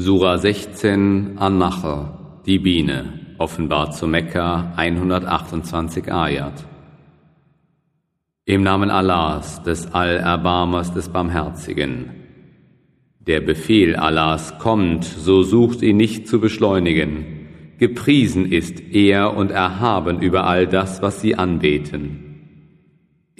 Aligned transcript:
Sura 0.00 0.38
16 0.38 1.38
An-Nacher, 1.38 2.40
die 2.46 2.60
Biene, 2.60 3.34
offenbart 3.38 3.96
zu 3.96 4.06
Mekka 4.06 4.72
128 4.76 6.12
Ayat. 6.12 6.64
Im 8.44 8.62
Namen 8.62 8.90
Allahs, 8.90 9.60
des 9.64 9.92
Allerbarmers, 9.92 10.94
des 10.94 11.08
Barmherzigen. 11.08 12.10
Der 13.18 13.40
Befehl 13.40 13.96
Allahs 13.96 14.56
kommt, 14.60 15.02
so 15.02 15.42
sucht 15.42 15.82
ihn 15.82 15.96
nicht 15.96 16.28
zu 16.28 16.38
beschleunigen. 16.38 17.48
Gepriesen 17.78 18.52
ist 18.52 18.78
er 18.92 19.36
und 19.36 19.50
erhaben 19.50 20.22
über 20.22 20.46
all 20.46 20.68
das, 20.68 21.02
was 21.02 21.20
sie 21.20 21.34
anbeten. 21.34 22.27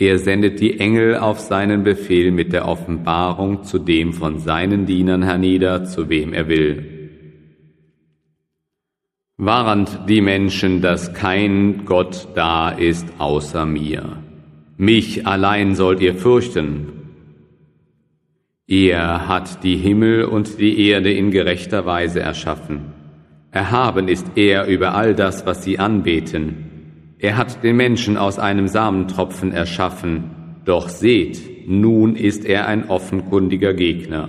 Er 0.00 0.20
sendet 0.20 0.60
die 0.60 0.78
Engel 0.78 1.16
auf 1.16 1.40
seinen 1.40 1.82
Befehl 1.82 2.30
mit 2.30 2.52
der 2.52 2.68
Offenbarung 2.68 3.64
zu 3.64 3.80
dem 3.80 4.12
von 4.12 4.38
seinen 4.38 4.86
Dienern 4.86 5.24
hernieder, 5.24 5.84
zu 5.84 6.08
wem 6.08 6.32
er 6.32 6.46
will. 6.46 6.86
Warnt 9.38 10.08
die 10.08 10.20
Menschen, 10.20 10.82
dass 10.82 11.14
kein 11.14 11.84
Gott 11.84 12.28
da 12.36 12.70
ist 12.70 13.08
außer 13.18 13.66
mir. 13.66 14.22
Mich 14.76 15.26
allein 15.26 15.74
sollt 15.74 16.00
ihr 16.00 16.14
fürchten. 16.14 16.92
Er 18.68 19.26
hat 19.26 19.64
die 19.64 19.76
Himmel 19.76 20.26
und 20.26 20.60
die 20.60 20.88
Erde 20.88 21.12
in 21.12 21.32
gerechter 21.32 21.86
Weise 21.86 22.20
erschaffen. 22.20 22.92
Erhaben 23.50 24.06
ist 24.06 24.30
er 24.36 24.66
über 24.66 24.94
all 24.94 25.16
das, 25.16 25.44
was 25.44 25.64
sie 25.64 25.80
anbeten 25.80 26.67
er 27.18 27.36
hat 27.36 27.64
den 27.64 27.76
Menschen 27.76 28.16
aus 28.16 28.38
einem 28.38 28.68
Samentropfen 28.68 29.52
erschaffen, 29.52 30.30
doch 30.64 30.88
seht, 30.88 31.68
nun 31.68 32.14
ist 32.14 32.44
er 32.44 32.68
ein 32.68 32.88
offenkundiger 32.88 33.74
Gegner. 33.74 34.28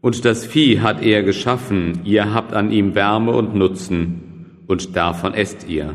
Und 0.00 0.24
das 0.24 0.46
Vieh 0.46 0.80
hat 0.80 1.02
er 1.02 1.22
geschaffen, 1.22 2.00
ihr 2.04 2.34
habt 2.34 2.52
an 2.52 2.70
ihm 2.70 2.94
Wärme 2.94 3.32
und 3.32 3.54
Nutzen, 3.54 4.62
und 4.66 4.96
davon 4.96 5.34
esst 5.34 5.68
ihr. 5.68 5.94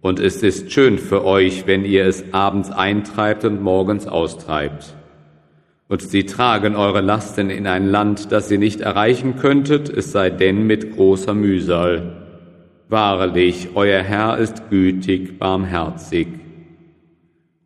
Und 0.00 0.18
es 0.18 0.42
ist 0.42 0.72
schön 0.72 0.98
für 0.98 1.24
euch, 1.24 1.66
wenn 1.66 1.84
ihr 1.84 2.06
es 2.06 2.32
abends 2.32 2.70
eintreibt 2.70 3.44
und 3.44 3.62
morgens 3.62 4.06
austreibt. 4.06 4.94
Und 5.88 6.02
sie 6.02 6.24
tragen 6.24 6.74
eure 6.74 7.00
Lasten 7.00 7.50
in 7.50 7.66
ein 7.66 7.86
Land, 7.86 8.32
das 8.32 8.50
ihr 8.50 8.58
nicht 8.58 8.80
erreichen 8.80 9.36
könntet, 9.36 9.88
es 9.88 10.10
sei 10.10 10.30
denn 10.30 10.66
mit 10.66 10.96
großer 10.96 11.34
Mühsal. 11.34 12.21
Wahrlich, 12.92 13.70
euer 13.74 14.02
Herr 14.02 14.36
ist 14.36 14.68
gütig, 14.68 15.38
barmherzig. 15.38 16.26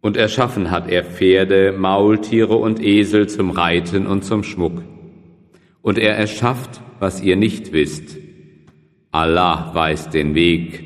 Und 0.01 0.17
erschaffen 0.17 0.71
hat 0.71 0.89
er 0.89 1.03
Pferde, 1.03 1.75
Maultiere 1.77 2.55
und 2.55 2.81
Esel 2.81 3.29
zum 3.29 3.51
Reiten 3.51 4.07
und 4.07 4.23
zum 4.23 4.45
Schmuck. 4.45 4.85
Und 5.83 5.99
er 5.99 6.15
erschafft, 6.17 6.81
was 7.01 7.21
ihr 7.25 7.35
nicht 7.35 7.73
wisst. 7.73 8.17
Allah 9.11 9.73
weiß 9.75 10.11
den 10.11 10.37
Weg. 10.37 10.85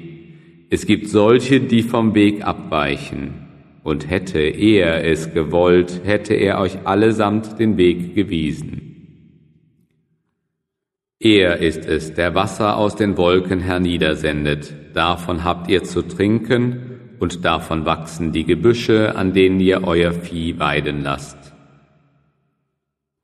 Es 0.70 0.86
gibt 0.86 1.10
solche, 1.10 1.60
die 1.60 1.82
vom 1.82 2.14
Weg 2.14 2.42
abweichen. 2.42 3.46
Und 3.82 4.08
hätte 4.08 4.38
er 4.38 5.04
es 5.04 5.34
gewollt, 5.34 6.00
hätte 6.04 6.32
er 6.32 6.60
euch 6.60 6.78
allesamt 6.86 7.58
den 7.58 7.76
Weg 7.76 8.14
gewiesen. 8.14 8.89
Er 11.22 11.58
ist 11.58 11.84
es, 11.84 12.14
der 12.14 12.34
Wasser 12.34 12.78
aus 12.78 12.96
den 12.96 13.18
Wolken 13.18 13.60
herniedersendet. 13.60 14.74
Davon 14.94 15.44
habt 15.44 15.68
ihr 15.68 15.84
zu 15.84 16.00
trinken, 16.00 17.18
und 17.18 17.44
davon 17.44 17.84
wachsen 17.84 18.32
die 18.32 18.44
Gebüsche, 18.44 19.14
an 19.16 19.34
denen 19.34 19.60
ihr 19.60 19.84
euer 19.84 20.12
Vieh 20.12 20.58
weiden 20.58 21.02
lasst. 21.02 21.36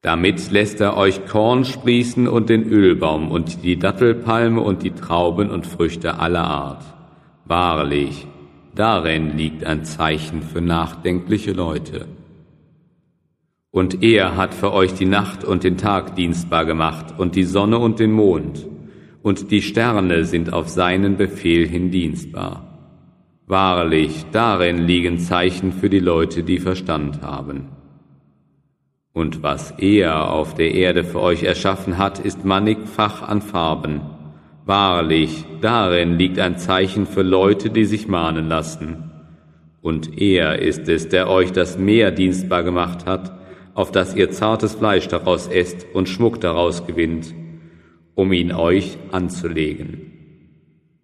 Damit 0.02 0.50
lässt 0.50 0.82
er 0.82 0.98
euch 0.98 1.24
Korn 1.26 1.64
sprießen 1.64 2.28
und 2.28 2.50
den 2.50 2.64
Ölbaum 2.64 3.30
und 3.30 3.64
die 3.64 3.78
Dattelpalme 3.78 4.60
und 4.60 4.82
die 4.82 4.90
Trauben 4.90 5.48
und 5.48 5.66
Früchte 5.66 6.18
aller 6.18 6.44
Art. 6.44 6.84
Wahrlich, 7.46 8.26
darin 8.74 9.38
liegt 9.38 9.64
ein 9.64 9.86
Zeichen 9.86 10.42
für 10.42 10.60
nachdenkliche 10.60 11.52
Leute. 11.52 12.06
Und 13.76 14.02
er 14.02 14.38
hat 14.38 14.54
für 14.54 14.72
euch 14.72 14.94
die 14.94 15.04
Nacht 15.04 15.44
und 15.44 15.62
den 15.62 15.76
Tag 15.76 16.16
dienstbar 16.16 16.64
gemacht 16.64 17.12
und 17.18 17.36
die 17.36 17.44
Sonne 17.44 17.78
und 17.78 17.98
den 17.98 18.10
Mond, 18.10 18.66
und 19.22 19.50
die 19.50 19.60
Sterne 19.60 20.24
sind 20.24 20.50
auf 20.50 20.70
seinen 20.70 21.18
Befehl 21.18 21.68
hin 21.68 21.90
dienstbar. 21.90 22.78
Wahrlich, 23.46 24.24
darin 24.32 24.78
liegen 24.86 25.18
Zeichen 25.18 25.72
für 25.72 25.90
die 25.90 26.00
Leute, 26.00 26.42
die 26.42 26.58
Verstand 26.58 27.20
haben. 27.20 27.66
Und 29.12 29.42
was 29.42 29.72
er 29.72 30.30
auf 30.30 30.54
der 30.54 30.72
Erde 30.72 31.04
für 31.04 31.20
euch 31.20 31.42
erschaffen 31.42 31.98
hat, 31.98 32.18
ist 32.18 32.46
mannigfach 32.46 33.28
an 33.28 33.42
Farben. 33.42 34.00
Wahrlich, 34.64 35.44
darin 35.60 36.16
liegt 36.16 36.38
ein 36.38 36.56
Zeichen 36.56 37.04
für 37.04 37.22
Leute, 37.22 37.68
die 37.68 37.84
sich 37.84 38.08
mahnen 38.08 38.48
lassen. 38.48 39.10
Und 39.82 40.18
er 40.18 40.60
ist 40.60 40.88
es, 40.88 41.10
der 41.10 41.28
euch 41.28 41.52
das 41.52 41.76
Meer 41.76 42.10
dienstbar 42.10 42.62
gemacht 42.62 43.04
hat, 43.04 43.36
auf 43.76 43.92
dass 43.92 44.16
ihr 44.16 44.30
zartes 44.30 44.74
Fleisch 44.74 45.06
daraus 45.06 45.48
esst 45.48 45.86
und 45.92 46.08
Schmuck 46.08 46.40
daraus 46.40 46.86
gewinnt, 46.86 47.34
um 48.14 48.32
ihn 48.32 48.50
euch 48.50 48.96
anzulegen. 49.12 50.12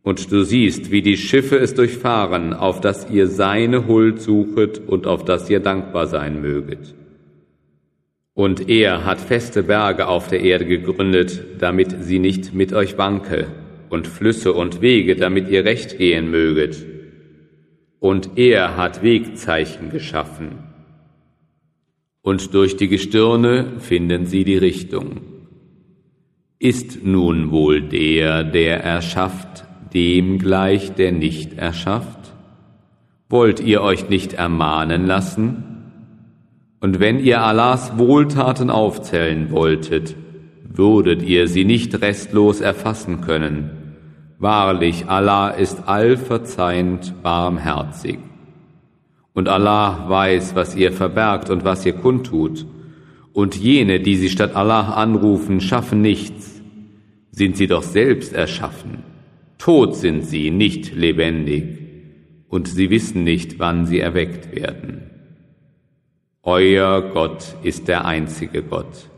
Und 0.03 0.33
du 0.33 0.43
siehst, 0.43 0.91
wie 0.91 1.03
die 1.03 1.19
Schiffe 1.19 1.59
es 1.59 1.75
durchfahren, 1.75 2.55
auf 2.55 2.81
dass 2.81 3.11
ihr 3.11 3.29
seine 3.29 3.87
Huld 3.87 4.23
suchet 4.23 4.81
und 4.87 5.07
auf 5.07 5.23
dass 5.23 5.51
ihr 5.51 5.61
dankbar 5.61 6.07
sein 6.07 6.41
möget. 6.41 6.95
Und 8.33 8.71
er 8.71 9.05
hat 9.05 9.21
feste 9.21 9.63
Berge 9.65 10.09
auf 10.09 10.29
der 10.29 10.41
Erde 10.41 10.65
gegründet, 10.65 11.45
damit 11.59 11.95
sie 12.01 12.19
nicht 12.19 12.55
mit 12.55 12.73
euch 12.73 12.97
wanke, 12.97 13.49
und 13.91 14.07
Flüsse 14.07 14.55
und 14.55 14.81
Wege, 14.81 15.15
damit 15.17 15.51
ihr 15.51 15.67
recht 15.67 15.99
gehen 15.99 16.31
möget. 16.31 16.87
Und 18.01 18.31
er 18.37 18.79
hat 18.79 19.03
Wegzeichen 19.03 19.91
geschaffen 19.91 20.72
und 22.23 22.55
durch 22.55 22.77
die 22.77 22.89
Gestirne 22.89 23.81
finden 23.81 24.27
sie 24.27 24.45
die 24.45 24.57
Richtung. 24.57 25.21
Ist 26.59 27.05
nun 27.05 27.51
wohl 27.51 27.83
der, 27.83 28.45
der 28.45 28.83
erschafft, 28.85 29.65
dem 29.93 30.39
gleich, 30.39 30.93
der 30.93 31.11
nicht 31.11 31.55
erschafft? 31.55 32.33
Wollt 33.29 33.61
ihr 33.61 33.83
euch 33.83 34.09
nicht 34.09 34.35
ermahnen 34.35 35.07
lassen? 35.07 35.65
Und 36.81 37.01
wenn 37.01 37.19
ihr 37.19 37.43
Allahs 37.43 37.99
Wohltaten 37.99 38.71
aufzählen 38.71 39.51
wolltet, 39.51 40.15
würdet 40.65 41.23
ihr 41.23 41.49
sie 41.49 41.65
nicht 41.65 42.01
restlos 42.01 42.61
erfassen 42.61 43.21
können. 43.21 43.71
Wahrlich, 44.39 45.09
Allah 45.09 45.51
ist 45.51 45.89
allverzeihend 45.89 47.23
barmherzig. 47.23 48.19
Und 49.35 49.49
Allah 49.49 50.09
weiß, 50.09 50.55
was 50.55 50.77
ihr 50.77 50.93
verbergt 50.93 51.51
und 51.51 51.65
was 51.65 51.87
ihr 51.87 51.95
kundtut. 51.95 52.67
Und 53.33 53.57
jene, 53.57 54.01
die 54.01 54.17
sie 54.17 54.29
statt 54.29 54.55
Allah 54.55 54.93
anrufen, 54.93 55.61
schaffen 55.61 56.03
nichts. 56.03 56.61
Sind 57.31 57.57
sie 57.57 57.67
doch 57.67 57.83
selbst 57.83 58.35
erschaffen. 58.35 59.05
Tot 59.57 59.97
sind 59.97 60.23
sie, 60.23 60.51
nicht 60.51 60.95
lebendig. 60.95 61.79
Und 62.49 62.69
sie 62.69 62.91
wissen 62.91 63.25
nicht, 63.25 63.59
wann 63.59 63.87
sie 63.87 64.01
erweckt 64.01 64.55
werden. 64.55 65.11
Euer 66.43 67.01
Gott 67.01 67.57
ist 67.63 67.89
der 67.89 68.05
einzige 68.05 68.63
Gott. 68.63 69.09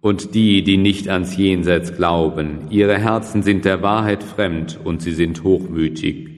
Und 0.00 0.34
die, 0.34 0.62
die 0.64 0.78
nicht 0.78 1.08
ans 1.08 1.36
Jenseits 1.36 1.94
glauben, 1.94 2.70
ihre 2.70 2.98
Herzen 2.98 3.42
sind 3.42 3.64
der 3.64 3.82
Wahrheit 3.82 4.22
fremd 4.22 4.80
und 4.82 5.02
sie 5.02 5.12
sind 5.12 5.44
hochmütig. 5.44 6.37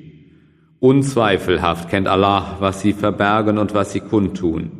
Unzweifelhaft 0.80 1.90
kennt 1.90 2.08
Allah, 2.08 2.56
was 2.58 2.80
sie 2.80 2.94
verbergen 2.94 3.58
und 3.58 3.74
was 3.74 3.92
sie 3.92 4.00
kundtun. 4.00 4.70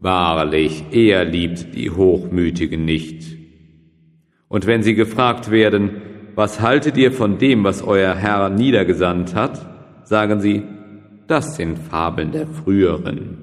Wahrlich, 0.00 0.84
er 0.90 1.24
liebt 1.24 1.74
die 1.76 1.90
Hochmütigen 1.90 2.84
nicht. 2.84 3.24
Und 4.48 4.66
wenn 4.66 4.82
sie 4.82 4.94
gefragt 4.94 5.50
werden, 5.50 6.02
was 6.34 6.60
haltet 6.60 6.96
ihr 6.96 7.12
von 7.12 7.38
dem, 7.38 7.62
was 7.62 7.82
euer 7.82 8.14
Herr 8.14 8.48
niedergesandt 8.48 9.36
hat, 9.36 10.04
sagen 10.04 10.40
sie, 10.40 10.62
das 11.28 11.56
sind 11.56 11.78
Fabeln 11.78 12.32
der 12.32 12.46
früheren. 12.46 13.38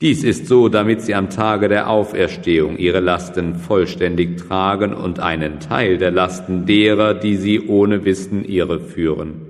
Dies 0.00 0.22
ist 0.22 0.46
so, 0.46 0.68
damit 0.68 1.00
sie 1.00 1.14
am 1.14 1.30
Tage 1.30 1.68
der 1.68 1.88
Auferstehung 1.88 2.76
ihre 2.76 3.00
Lasten 3.00 3.54
vollständig 3.54 4.36
tragen 4.36 4.92
und 4.92 5.18
einen 5.18 5.60
Teil 5.60 5.98
der 5.98 6.10
Lasten 6.10 6.66
derer, 6.66 7.14
die 7.14 7.36
sie 7.36 7.68
ohne 7.68 8.04
Wissen 8.04 8.44
ihre 8.44 8.80
führen. 8.80 9.47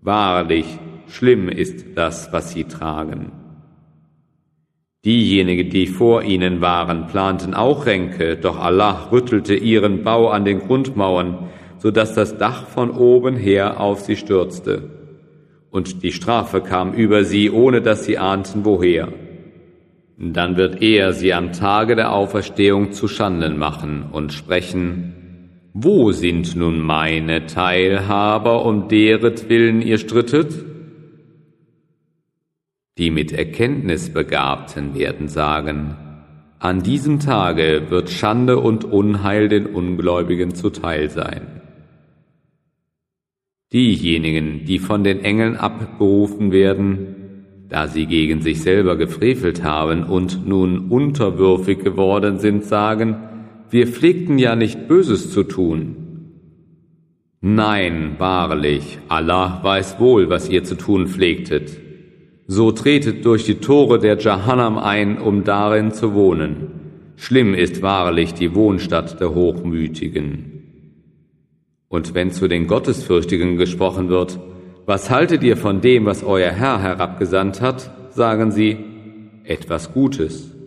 Wahrlich, 0.00 0.78
schlimm 1.08 1.48
ist 1.48 1.96
das, 1.96 2.32
was 2.32 2.52
sie 2.52 2.64
tragen. 2.64 3.32
Diejenigen, 5.04 5.70
die 5.70 5.86
vor 5.86 6.22
ihnen 6.22 6.60
waren, 6.60 7.06
planten 7.06 7.54
auch 7.54 7.86
Ränke, 7.86 8.36
doch 8.36 8.58
Allah 8.58 9.08
rüttelte 9.10 9.54
ihren 9.54 10.02
Bau 10.02 10.28
an 10.28 10.44
den 10.44 10.60
Grundmauern, 10.60 11.48
so 11.78 11.90
dass 11.90 12.14
das 12.14 12.36
Dach 12.36 12.66
von 12.66 12.90
oben 12.90 13.36
her 13.36 13.80
auf 13.80 14.00
sie 14.00 14.16
stürzte. 14.16 14.90
Und 15.70 16.02
die 16.02 16.12
Strafe 16.12 16.60
kam 16.60 16.92
über 16.92 17.24
sie, 17.24 17.50
ohne 17.50 17.80
dass 17.80 18.04
sie 18.04 18.18
ahnten, 18.18 18.64
woher. 18.64 19.08
Dann 20.16 20.56
wird 20.56 20.82
er 20.82 21.12
sie 21.12 21.32
am 21.32 21.52
Tage 21.52 21.94
der 21.94 22.12
Auferstehung 22.12 22.92
zu 22.92 23.06
Schanden 23.06 23.56
machen 23.56 24.06
und 24.10 24.32
sprechen, 24.32 25.14
wo 25.72 26.12
sind 26.12 26.56
nun 26.56 26.80
meine 26.80 27.46
Teilhaber, 27.46 28.64
um 28.64 28.88
deretwillen 28.88 29.82
ihr 29.82 29.98
strittet? 29.98 30.64
Die 32.98 33.10
mit 33.10 33.32
Erkenntnis 33.32 34.12
Begabten 34.12 34.94
werden 34.94 35.28
sagen, 35.28 35.96
an 36.58 36.82
diesem 36.82 37.20
Tage 37.20 37.86
wird 37.90 38.10
Schande 38.10 38.58
und 38.58 38.84
Unheil 38.84 39.48
den 39.48 39.66
Ungläubigen 39.66 40.56
zuteil 40.56 41.08
sein. 41.08 41.60
Diejenigen, 43.72 44.64
die 44.64 44.80
von 44.80 45.04
den 45.04 45.20
Engeln 45.20 45.56
abberufen 45.56 46.50
werden, 46.50 47.44
da 47.68 47.86
sie 47.86 48.06
gegen 48.06 48.40
sich 48.40 48.62
selber 48.62 48.96
gefrevelt 48.96 49.62
haben 49.62 50.02
und 50.02 50.48
nun 50.48 50.88
unterwürfig 50.88 51.78
geworden 51.84 52.38
sind, 52.38 52.64
sagen, 52.64 53.16
wir 53.70 53.86
pflegten 53.86 54.38
ja 54.38 54.56
nicht 54.56 54.88
Böses 54.88 55.32
zu 55.32 55.42
tun. 55.44 55.96
Nein, 57.40 58.16
wahrlich, 58.18 58.98
Allah 59.08 59.60
weiß 59.62 60.00
wohl, 60.00 60.28
was 60.28 60.48
ihr 60.48 60.64
zu 60.64 60.76
tun 60.76 61.06
pflegtet. 61.06 61.76
So 62.46 62.72
tretet 62.72 63.24
durch 63.24 63.44
die 63.44 63.56
Tore 63.56 63.98
der 63.98 64.18
Jahannam 64.18 64.78
ein, 64.78 65.18
um 65.18 65.44
darin 65.44 65.92
zu 65.92 66.14
wohnen. 66.14 67.12
Schlimm 67.16 67.54
ist 67.54 67.82
wahrlich 67.82 68.34
die 68.34 68.54
Wohnstadt 68.54 69.20
der 69.20 69.34
Hochmütigen. 69.34 70.64
Und 71.88 72.14
wenn 72.14 72.30
zu 72.30 72.48
den 72.48 72.66
Gottesfürchtigen 72.66 73.56
gesprochen 73.56 74.08
wird, 74.08 74.38
was 74.86 75.10
haltet 75.10 75.42
ihr 75.42 75.56
von 75.56 75.80
dem, 75.80 76.06
was 76.06 76.24
euer 76.24 76.50
Herr 76.50 76.80
herabgesandt 76.80 77.60
hat? 77.60 77.90
sagen 78.10 78.50
sie, 78.50 78.76
etwas 79.44 79.92
Gutes. 79.92 80.57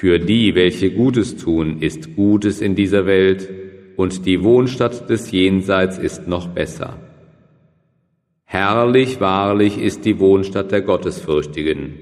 Für 0.00 0.18
die, 0.18 0.54
welche 0.54 0.92
Gutes 0.92 1.36
tun, 1.36 1.82
ist 1.82 2.16
Gutes 2.16 2.62
in 2.62 2.74
dieser 2.74 3.04
Welt, 3.04 3.46
und 3.98 4.24
die 4.24 4.42
Wohnstadt 4.42 5.10
des 5.10 5.30
Jenseits 5.30 5.98
ist 5.98 6.26
noch 6.26 6.48
besser. 6.48 6.96
Herrlich, 8.46 9.20
wahrlich 9.20 9.76
ist 9.76 10.06
die 10.06 10.18
Wohnstadt 10.18 10.72
der 10.72 10.80
Gottesfürchtigen. 10.80 11.96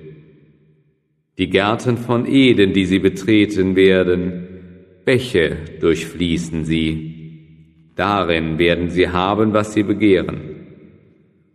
Die 1.39 1.51
Gärten 1.51 1.97
von 1.97 2.25
Eden, 2.27 2.73
die 2.73 2.87
sie 2.87 3.01
betreten 3.01 3.75
werden, 3.75 4.47
Bäche 5.05 5.57
durchfließen 5.81 6.65
sie, 6.65 7.91
Darin 7.97 8.61
werden 8.61 8.91
sie 8.91 9.09
haben, 9.09 9.53
was 9.53 9.75
sie 9.75 9.83
begehren. 9.83 10.39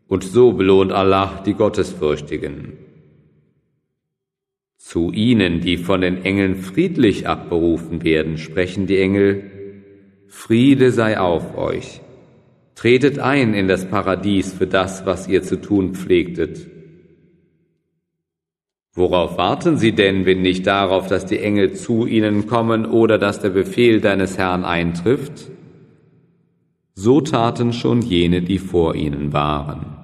Und 0.10 0.25
so 0.25 0.51
belohnt 0.51 0.92
Allah 0.92 1.42
die 1.45 1.54
Gottesfürchtigen. 1.54 2.82
Zu 4.83 5.13
ihnen, 5.13 5.62
die 5.62 5.77
von 5.77 6.01
den 6.01 6.25
Engeln 6.25 6.57
friedlich 6.57 7.25
abberufen 7.25 8.03
werden, 8.03 8.38
sprechen 8.38 8.85
die 8.85 9.00
Engel, 9.00 9.50
Friede 10.27 10.91
sei 10.91 11.18
auf 11.18 11.57
euch. 11.57 12.01
Tretet 12.75 13.18
ein 13.18 13.53
in 13.53 13.69
das 13.69 13.85
Paradies 13.85 14.51
für 14.51 14.68
das, 14.68 15.06
was 15.06 15.30
ihr 15.30 15.41
zu 15.41 15.56
tun 15.62 15.95
pflegtet. 15.95 16.68
Worauf 18.94 19.38
warten 19.38 19.77
sie 19.77 19.94
denn, 19.94 20.25
wenn 20.25 20.41
nicht 20.41 20.68
darauf, 20.68 21.07
dass 21.07 21.25
die 21.25 21.39
Engel 21.39 21.74
zu 21.74 22.06
ihnen 22.06 22.45
kommen 22.45 22.85
oder 22.85 23.18
dass 23.18 23.39
der 23.39 23.51
Befehl 23.51 24.01
deines 24.01 24.38
Herrn 24.38 24.65
eintrifft? 24.65 25.50
So 26.94 27.21
taten 27.21 27.71
schon 27.71 28.01
jene, 28.01 28.41
die 28.41 28.59
vor 28.59 28.95
ihnen 28.95 29.31
waren. 29.31 30.03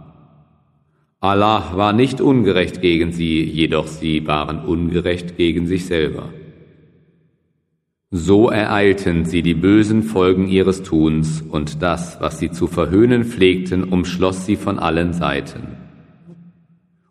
Allah 1.21 1.73
war 1.75 1.91
nicht 1.91 2.21
ungerecht 2.21 2.81
gegen 2.81 3.11
sie, 3.11 3.43
jedoch 3.43 3.87
sie 3.87 4.25
waren 4.25 4.59
ungerecht 4.59 5.35
gegen 5.35 5.67
sich 5.67 5.85
selber. 5.85 6.29
So 8.09 8.49
ereilten 8.49 9.25
sie 9.25 9.41
die 9.41 9.53
bösen 9.53 10.03
Folgen 10.03 10.47
ihres 10.47 10.81
Tuns, 10.81 11.41
und 11.41 11.83
das, 11.83 12.21
was 12.21 12.39
sie 12.39 12.51
zu 12.51 12.67
verhöhnen 12.67 13.25
pflegten, 13.25 13.83
umschloss 13.83 14.45
sie 14.45 14.55
von 14.55 14.79
allen 14.79 15.11
Seiten. 15.11 15.77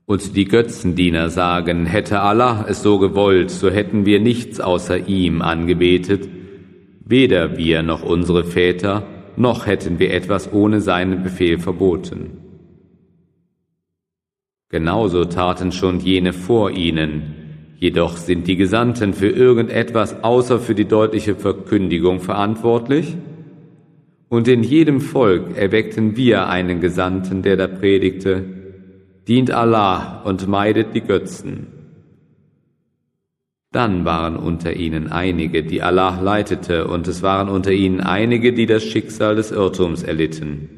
Und 0.06 0.36
die 0.36 0.46
Götzendiener 0.46 1.28
sagen, 1.28 1.84
hätte 1.84 2.20
Allah 2.20 2.64
es 2.66 2.82
so 2.82 2.98
gewollt, 2.98 3.50
so 3.50 3.68
hätten 3.70 4.06
wir 4.06 4.20
nichts 4.20 4.58
außer 4.58 5.06
ihm 5.06 5.42
angebetet, 5.42 6.26
weder 7.04 7.58
wir 7.58 7.82
noch 7.82 8.02
unsere 8.02 8.42
Väter, 8.42 9.06
noch 9.36 9.66
hätten 9.66 9.98
wir 9.98 10.14
etwas 10.14 10.50
ohne 10.50 10.80
seinen 10.80 11.22
Befehl 11.22 11.58
verboten. 11.58 12.37
Genauso 14.70 15.24
taten 15.24 15.72
schon 15.72 15.98
jene 16.00 16.34
vor 16.34 16.70
ihnen, 16.70 17.34
jedoch 17.78 18.18
sind 18.18 18.46
die 18.46 18.56
Gesandten 18.56 19.14
für 19.14 19.30
irgendetwas 19.30 20.22
außer 20.22 20.58
für 20.58 20.74
die 20.74 20.84
deutliche 20.84 21.34
Verkündigung 21.34 22.20
verantwortlich? 22.20 23.16
Und 24.28 24.46
in 24.46 24.62
jedem 24.62 25.00
Volk 25.00 25.56
erweckten 25.56 26.18
wir 26.18 26.48
einen 26.48 26.80
Gesandten, 26.80 27.40
der 27.40 27.56
da 27.56 27.66
predigte, 27.66 28.44
dient 29.26 29.50
Allah 29.50 30.20
und 30.24 30.46
meidet 30.48 30.94
die 30.94 31.00
Götzen. 31.00 31.68
Dann 33.72 34.04
waren 34.04 34.36
unter 34.36 34.74
ihnen 34.74 35.08
einige, 35.10 35.62
die 35.62 35.82
Allah 35.82 36.20
leitete, 36.20 36.86
und 36.86 37.08
es 37.08 37.22
waren 37.22 37.48
unter 37.48 37.72
ihnen 37.72 38.00
einige, 38.00 38.52
die 38.52 38.66
das 38.66 38.84
Schicksal 38.84 39.36
des 39.36 39.50
Irrtums 39.50 40.02
erlitten. 40.02 40.77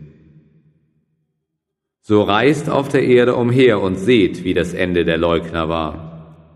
So 2.11 2.23
reist 2.23 2.69
auf 2.69 2.89
der 2.89 3.05
Erde 3.05 3.37
umher 3.37 3.81
und 3.81 3.95
seht, 3.95 4.43
wie 4.43 4.53
das 4.53 4.75
Ende 4.75 5.05
der 5.05 5.17
Leugner 5.17 5.69
war. 5.69 6.49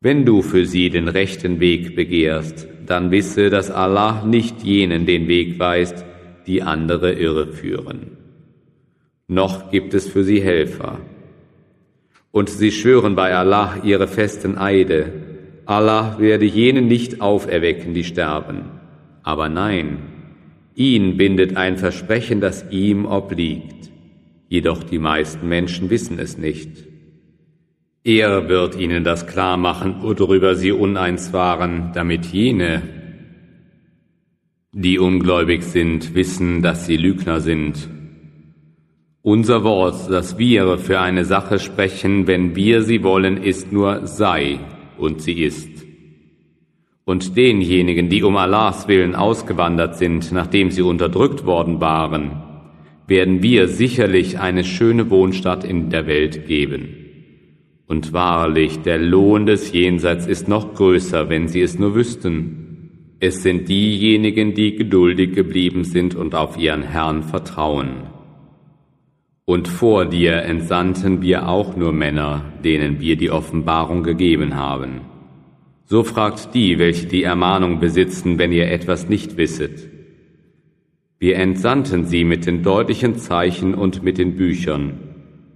Wenn 0.00 0.24
du 0.24 0.42
für 0.42 0.66
sie 0.66 0.90
den 0.90 1.06
rechten 1.06 1.60
Weg 1.60 1.94
begehrst, 1.94 2.66
dann 2.84 3.12
wisse, 3.12 3.48
dass 3.48 3.70
Allah 3.70 4.24
nicht 4.26 4.64
jenen 4.64 5.06
den 5.06 5.28
Weg 5.28 5.60
weist, 5.60 6.04
die 6.48 6.62
andere 6.62 7.12
irreführen. 7.12 8.16
Noch 9.28 9.70
gibt 9.70 9.94
es 9.94 10.08
für 10.08 10.24
sie 10.24 10.40
Helfer. 10.40 10.98
Und 12.32 12.50
sie 12.50 12.72
schwören 12.72 13.14
bei 13.14 13.36
Allah 13.36 13.76
ihre 13.84 14.08
festen 14.08 14.58
Eide. 14.58 15.12
Allah 15.64 16.16
werde 16.18 16.44
jenen 16.44 16.88
nicht 16.88 17.20
auferwecken, 17.20 17.94
die 17.94 18.02
sterben. 18.02 18.64
Aber 19.22 19.48
nein, 19.48 19.98
ihn 20.74 21.16
bindet 21.16 21.56
ein 21.56 21.76
Versprechen, 21.76 22.40
das 22.40 22.68
ihm 22.72 23.06
obliegt. 23.06 23.93
Jedoch 24.54 24.84
die 24.84 25.00
meisten 25.00 25.48
Menschen 25.48 25.90
wissen 25.90 26.20
es 26.20 26.38
nicht. 26.38 26.70
Er 28.04 28.48
wird 28.48 28.78
ihnen 28.78 29.02
das 29.02 29.26
klar 29.26 29.56
machen, 29.56 29.96
worüber 30.00 30.54
sie 30.54 30.70
uneins 30.70 31.32
waren, 31.32 31.90
damit 31.92 32.26
jene, 32.26 32.82
die 34.70 35.00
ungläubig 35.00 35.64
sind, 35.64 36.14
wissen, 36.14 36.62
dass 36.62 36.86
sie 36.86 36.96
Lügner 36.96 37.40
sind 37.40 37.88
unser 39.22 39.64
Wort, 39.64 40.08
das 40.08 40.38
wir 40.38 40.78
für 40.78 41.00
eine 41.00 41.24
Sache 41.24 41.58
sprechen, 41.58 42.28
wenn 42.28 42.54
wir 42.54 42.82
sie 42.82 43.02
wollen, 43.02 43.42
ist 43.42 43.72
nur 43.72 44.06
sei 44.06 44.60
und 44.98 45.20
sie 45.20 45.42
ist. 45.42 45.70
Und 47.04 47.36
denjenigen, 47.36 48.08
die 48.08 48.22
um 48.22 48.36
Allahs 48.36 48.86
willen 48.86 49.16
ausgewandert 49.16 49.96
sind, 49.96 50.30
nachdem 50.30 50.70
sie 50.70 50.82
unterdrückt 50.82 51.44
worden 51.44 51.80
waren, 51.80 52.43
werden 53.06 53.42
wir 53.42 53.68
sicherlich 53.68 54.38
eine 54.38 54.64
schöne 54.64 55.10
Wohnstatt 55.10 55.64
in 55.64 55.90
der 55.90 56.06
Welt 56.06 56.46
geben. 56.46 56.88
Und 57.86 58.12
wahrlich, 58.12 58.80
der 58.80 58.98
Lohn 58.98 59.46
des 59.46 59.72
Jenseits 59.72 60.26
ist 60.26 60.48
noch 60.48 60.74
größer, 60.74 61.28
wenn 61.28 61.48
sie 61.48 61.60
es 61.60 61.78
nur 61.78 61.94
wüssten. 61.94 63.16
Es 63.20 63.42
sind 63.42 63.68
diejenigen, 63.68 64.54
die 64.54 64.76
geduldig 64.76 65.34
geblieben 65.34 65.84
sind 65.84 66.14
und 66.14 66.34
auf 66.34 66.58
ihren 66.58 66.82
Herrn 66.82 67.22
vertrauen. 67.22 68.08
Und 69.44 69.68
vor 69.68 70.06
dir 70.06 70.42
entsandten 70.42 71.20
wir 71.20 71.48
auch 71.48 71.76
nur 71.76 71.92
Männer, 71.92 72.52
denen 72.64 73.00
wir 73.00 73.16
die 73.16 73.30
Offenbarung 73.30 74.02
gegeben 74.02 74.56
haben. 74.56 75.02
So 75.84 76.02
fragt 76.02 76.54
die, 76.54 76.78
welche 76.78 77.06
die 77.06 77.24
Ermahnung 77.24 77.78
besitzen, 77.78 78.38
wenn 78.38 78.52
ihr 78.52 78.70
etwas 78.70 79.10
nicht 79.10 79.36
wisset. 79.36 79.93
Wir 81.24 81.36
entsandten 81.36 82.04
sie 82.04 82.22
mit 82.22 82.44
den 82.44 82.62
deutlichen 82.62 83.16
Zeichen 83.16 83.72
und 83.72 84.02
mit 84.02 84.18
den 84.18 84.36
Büchern, 84.36 84.98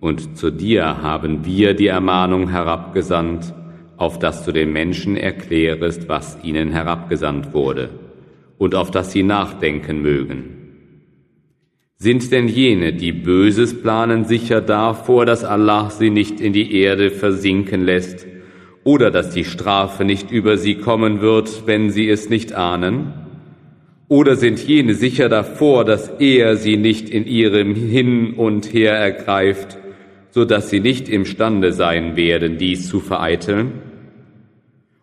und 0.00 0.38
zu 0.38 0.50
dir 0.50 1.02
haben 1.02 1.44
wir 1.44 1.74
die 1.74 1.88
Ermahnung 1.88 2.48
herabgesandt, 2.48 3.52
auf 3.98 4.18
dass 4.18 4.46
du 4.46 4.52
den 4.52 4.72
Menschen 4.72 5.14
erklärest, 5.14 6.08
was 6.08 6.38
ihnen 6.42 6.72
herabgesandt 6.72 7.52
wurde, 7.52 7.90
und 8.56 8.74
auf 8.74 8.90
dass 8.90 9.12
sie 9.12 9.22
nachdenken 9.22 10.00
mögen. 10.00 10.56
Sind 11.96 12.32
denn 12.32 12.48
jene, 12.48 12.94
die 12.94 13.12
Böses 13.12 13.82
planen, 13.82 14.24
sicher 14.24 14.62
davor, 14.62 15.26
dass 15.26 15.44
Allah 15.44 15.90
sie 15.90 16.08
nicht 16.08 16.40
in 16.40 16.54
die 16.54 16.80
Erde 16.80 17.10
versinken 17.10 17.82
lässt 17.82 18.26
oder 18.84 19.10
dass 19.10 19.34
die 19.34 19.44
Strafe 19.44 20.06
nicht 20.06 20.30
über 20.30 20.56
sie 20.56 20.76
kommen 20.76 21.20
wird, 21.20 21.66
wenn 21.66 21.90
sie 21.90 22.08
es 22.08 22.30
nicht 22.30 22.54
ahnen? 22.54 23.27
Oder 24.08 24.36
sind 24.36 24.66
jene 24.66 24.94
sicher 24.94 25.28
davor, 25.28 25.84
dass 25.84 26.08
er 26.18 26.56
sie 26.56 26.78
nicht 26.78 27.10
in 27.10 27.26
ihrem 27.26 27.74
Hin 27.74 28.32
und 28.34 28.72
Her 28.72 28.94
ergreift, 28.94 29.76
so 30.30 30.46
dass 30.46 30.70
sie 30.70 30.80
nicht 30.80 31.10
imstande 31.10 31.72
sein 31.72 32.16
werden, 32.16 32.56
dies 32.56 32.88
zu 32.88 33.00
vereiteln? 33.00 33.72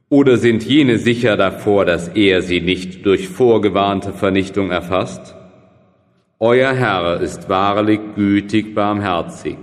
Oder 0.09 0.37
sind 0.37 0.63
jene 0.63 0.97
sicher 0.97 1.37
davor, 1.37 1.85
dass 1.85 2.07
er 2.09 2.41
sie 2.41 2.61
nicht 2.61 3.05
durch 3.05 3.27
vorgewarnte 3.27 4.11
Vernichtung 4.11 4.71
erfasst? 4.71 5.35
Euer 6.39 6.73
Herr 6.73 7.21
ist 7.21 7.47
wahrlich 7.47 7.99
gütig 8.15 8.73
barmherzig. 8.73 9.57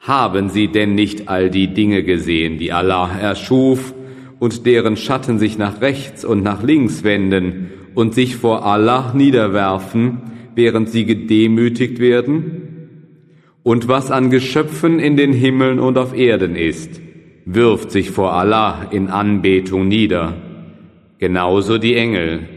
Haben 0.00 0.48
Sie 0.48 0.68
denn 0.68 0.94
nicht 0.94 1.28
all 1.28 1.50
die 1.50 1.68
Dinge 1.68 2.02
gesehen, 2.02 2.58
die 2.58 2.72
Allah 2.72 3.10
erschuf 3.18 3.94
und 4.38 4.66
deren 4.66 4.96
Schatten 4.96 5.38
sich 5.38 5.58
nach 5.58 5.80
rechts 5.80 6.24
und 6.24 6.42
nach 6.42 6.62
links 6.62 7.04
wenden 7.04 7.70
und 7.94 8.14
sich 8.14 8.36
vor 8.36 8.64
Allah 8.64 9.12
niederwerfen, 9.14 10.18
während 10.54 10.88
sie 10.88 11.04
gedemütigt 11.04 11.98
werden? 11.98 12.88
Und 13.62 13.88
was 13.88 14.10
an 14.10 14.30
Geschöpfen 14.30 14.98
in 14.98 15.16
den 15.16 15.32
Himmeln 15.32 15.78
und 15.78 15.98
auf 15.98 16.14
Erden 16.16 16.56
ist, 16.56 17.00
wirft 17.44 17.90
sich 17.90 18.10
vor 18.10 18.32
Allah 18.32 18.88
in 18.90 19.08
Anbetung 19.08 19.88
nieder, 19.88 20.36
genauso 21.18 21.78
die 21.78 21.94
Engel, 21.94 22.48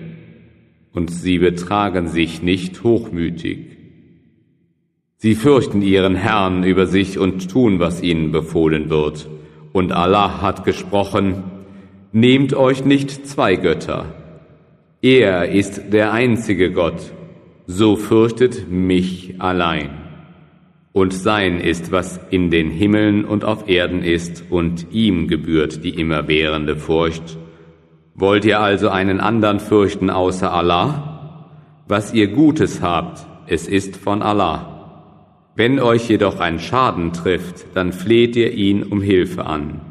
und 0.93 1.09
sie 1.09 1.39
betragen 1.39 2.07
sich 2.07 2.41
nicht 2.41 2.83
hochmütig. 2.83 3.77
Sie 5.17 5.35
fürchten 5.35 5.81
ihren 5.81 6.15
Herrn 6.15 6.63
über 6.63 6.87
sich 6.87 7.19
und 7.19 7.49
tun, 7.49 7.79
was 7.79 8.01
ihnen 8.01 8.31
befohlen 8.31 8.89
wird. 8.89 9.29
Und 9.71 9.91
Allah 9.91 10.41
hat 10.41 10.65
gesprochen, 10.65 11.43
Nehmt 12.13 12.53
euch 12.53 12.83
nicht 12.83 13.25
zwei 13.25 13.55
Götter. 13.55 14.13
Er 15.03 15.49
ist 15.49 15.91
der 15.91 16.11
einzige 16.11 16.71
Gott, 16.71 17.11
so 17.65 17.95
fürchtet 17.95 18.69
mich 18.69 19.33
allein. 19.39 19.89
Und 20.93 21.11
sein 21.11 21.59
ist, 21.59 21.91
was 21.91 22.19
in 22.29 22.51
den 22.51 22.69
Himmeln 22.69 23.25
und 23.25 23.43
auf 23.43 23.67
Erden 23.67 24.03
ist, 24.03 24.43
und 24.51 24.91
ihm 24.91 25.27
gebührt 25.27 25.83
die 25.83 25.99
immerwährende 25.99 26.75
Furcht. 26.75 27.39
Wollt 28.13 28.45
ihr 28.45 28.59
also 28.59 28.89
einen 28.89 29.19
anderen 29.19 29.59
fürchten 29.59 30.11
außer 30.11 30.53
Allah? 30.53 31.47
Was 31.87 32.13
ihr 32.13 32.27
Gutes 32.27 32.83
habt, 32.83 33.25
es 33.47 33.67
ist 33.67 33.97
von 33.97 34.21
Allah. 34.21 35.47
Wenn 35.55 35.79
euch 35.79 36.09
jedoch 36.09 36.39
ein 36.39 36.59
Schaden 36.59 37.11
trifft, 37.11 37.65
dann 37.73 37.91
fleht 37.91 38.35
ihr 38.35 38.53
ihn 38.53 38.83
um 38.83 39.01
Hilfe 39.01 39.47
an. 39.47 39.81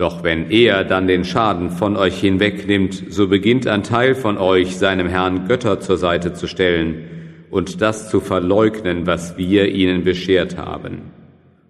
Doch 0.00 0.24
wenn 0.24 0.50
er 0.50 0.84
dann 0.84 1.06
den 1.06 1.26
Schaden 1.26 1.68
von 1.68 1.94
euch 1.94 2.18
hinwegnimmt, 2.18 3.12
so 3.12 3.28
beginnt 3.28 3.66
ein 3.66 3.82
Teil 3.82 4.14
von 4.14 4.38
euch 4.38 4.78
seinem 4.78 5.08
Herrn 5.08 5.46
Götter 5.46 5.78
zur 5.78 5.98
Seite 5.98 6.32
zu 6.32 6.46
stellen 6.46 7.04
und 7.50 7.82
das 7.82 8.08
zu 8.08 8.20
verleugnen, 8.20 9.06
was 9.06 9.36
wir 9.36 9.68
ihnen 9.68 10.02
beschert 10.02 10.56
haben. 10.56 11.10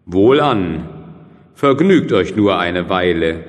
Wohlan, 0.07 0.89
vergnügt 1.55 2.13
euch 2.13 2.37
nur 2.37 2.57
eine 2.61 2.89
Weile, 2.89 3.43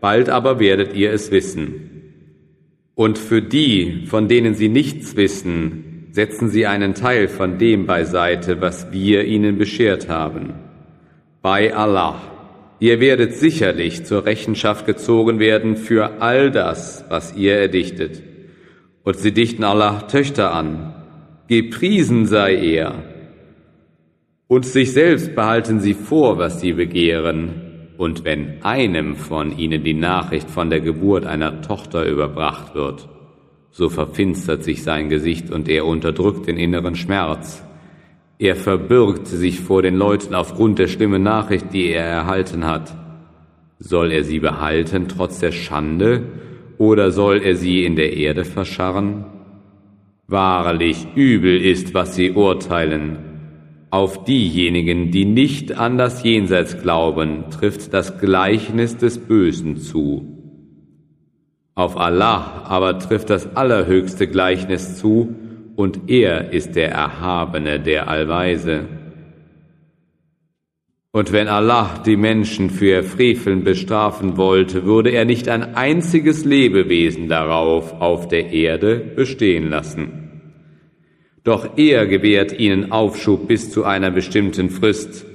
bald 0.00 0.28
aber 0.28 0.60
werdet 0.60 0.94
ihr 0.94 1.10
es 1.12 1.32
wissen. 1.32 2.12
Und 2.94 3.18
für 3.18 3.42
die, 3.42 4.04
von 4.06 4.28
denen 4.28 4.54
sie 4.54 4.68
nichts 4.68 5.16
wissen, 5.16 6.06
setzen 6.12 6.48
sie 6.48 6.68
einen 6.68 6.94
Teil 6.94 7.26
von 7.26 7.58
dem 7.58 7.86
beiseite, 7.86 8.60
was 8.60 8.92
wir 8.92 9.24
ihnen 9.24 9.58
beschert 9.58 10.08
haben. 10.08 10.54
Bei 11.42 11.74
Allah 11.74 12.31
Ihr 12.82 12.98
werdet 12.98 13.34
sicherlich 13.34 14.04
zur 14.04 14.26
Rechenschaft 14.26 14.86
gezogen 14.86 15.38
werden 15.38 15.76
für 15.76 16.20
all 16.20 16.50
das, 16.50 17.04
was 17.08 17.36
ihr 17.36 17.54
erdichtet. 17.54 18.20
Und 19.04 19.16
sie 19.18 19.30
dichten 19.30 19.62
Allah 19.62 20.08
Töchter 20.08 20.52
an. 20.52 20.92
Gepriesen 21.46 22.26
sei 22.26 22.56
er. 22.56 23.04
Und 24.48 24.66
sich 24.66 24.90
selbst 24.90 25.36
behalten 25.36 25.78
sie 25.78 25.94
vor, 25.94 26.38
was 26.38 26.60
sie 26.60 26.72
begehren. 26.72 27.90
Und 27.98 28.24
wenn 28.24 28.64
einem 28.64 29.14
von 29.14 29.56
ihnen 29.56 29.84
die 29.84 29.94
Nachricht 29.94 30.50
von 30.50 30.68
der 30.68 30.80
Geburt 30.80 31.24
einer 31.24 31.62
Tochter 31.62 32.04
überbracht 32.04 32.74
wird, 32.74 33.08
so 33.70 33.90
verfinstert 33.90 34.64
sich 34.64 34.82
sein 34.82 35.08
Gesicht 35.08 35.52
und 35.52 35.68
er 35.68 35.86
unterdrückt 35.86 36.48
den 36.48 36.56
inneren 36.56 36.96
Schmerz. 36.96 37.62
Er 38.42 38.56
verbirgt 38.56 39.28
sich 39.28 39.60
vor 39.60 39.82
den 39.82 39.94
Leuten 39.94 40.34
aufgrund 40.34 40.80
der 40.80 40.88
schlimmen 40.88 41.22
Nachricht, 41.22 41.72
die 41.72 41.92
er 41.92 42.04
erhalten 42.04 42.66
hat. 42.66 42.92
Soll 43.78 44.10
er 44.10 44.24
sie 44.24 44.40
behalten 44.40 45.06
trotz 45.06 45.38
der 45.38 45.52
Schande 45.52 46.24
oder 46.76 47.12
soll 47.12 47.40
er 47.40 47.54
sie 47.54 47.84
in 47.84 47.94
der 47.94 48.16
Erde 48.16 48.44
verscharren? 48.44 49.26
Wahrlich 50.26 51.06
übel 51.14 51.64
ist, 51.64 51.94
was 51.94 52.16
sie 52.16 52.32
urteilen. 52.32 53.18
Auf 53.90 54.24
diejenigen, 54.24 55.12
die 55.12 55.24
nicht 55.24 55.78
an 55.78 55.96
das 55.96 56.24
Jenseits 56.24 56.82
glauben, 56.82 57.44
trifft 57.50 57.94
das 57.94 58.18
Gleichnis 58.18 58.96
des 58.96 59.18
Bösen 59.18 59.76
zu. 59.76 60.26
Auf 61.76 61.96
Allah 61.96 62.64
aber 62.64 62.98
trifft 62.98 63.30
das 63.30 63.54
allerhöchste 63.54 64.26
Gleichnis 64.26 64.98
zu, 64.98 65.36
und 65.76 66.10
er 66.10 66.52
ist 66.52 66.76
der 66.76 66.90
Erhabene, 66.90 67.80
der 67.80 68.08
Allweise. 68.08 68.86
Und 71.14 71.30
wenn 71.30 71.48
Allah 71.48 72.02
die 72.06 72.16
Menschen 72.16 72.70
für 72.70 72.86
ihr 72.86 73.04
Freveln 73.04 73.64
bestrafen 73.64 74.38
wollte, 74.38 74.84
würde 74.84 75.10
er 75.10 75.26
nicht 75.26 75.48
ein 75.48 75.74
einziges 75.74 76.44
Lebewesen 76.44 77.28
darauf 77.28 78.00
auf 78.00 78.28
der 78.28 78.50
Erde 78.50 78.96
bestehen 78.96 79.68
lassen. 79.68 80.30
Doch 81.44 81.76
er 81.76 82.06
gewährt 82.06 82.58
ihnen 82.58 82.92
Aufschub 82.92 83.46
bis 83.46 83.70
zu 83.70 83.84
einer 83.84 84.10
bestimmten 84.10 84.70
Frist. 84.70 85.26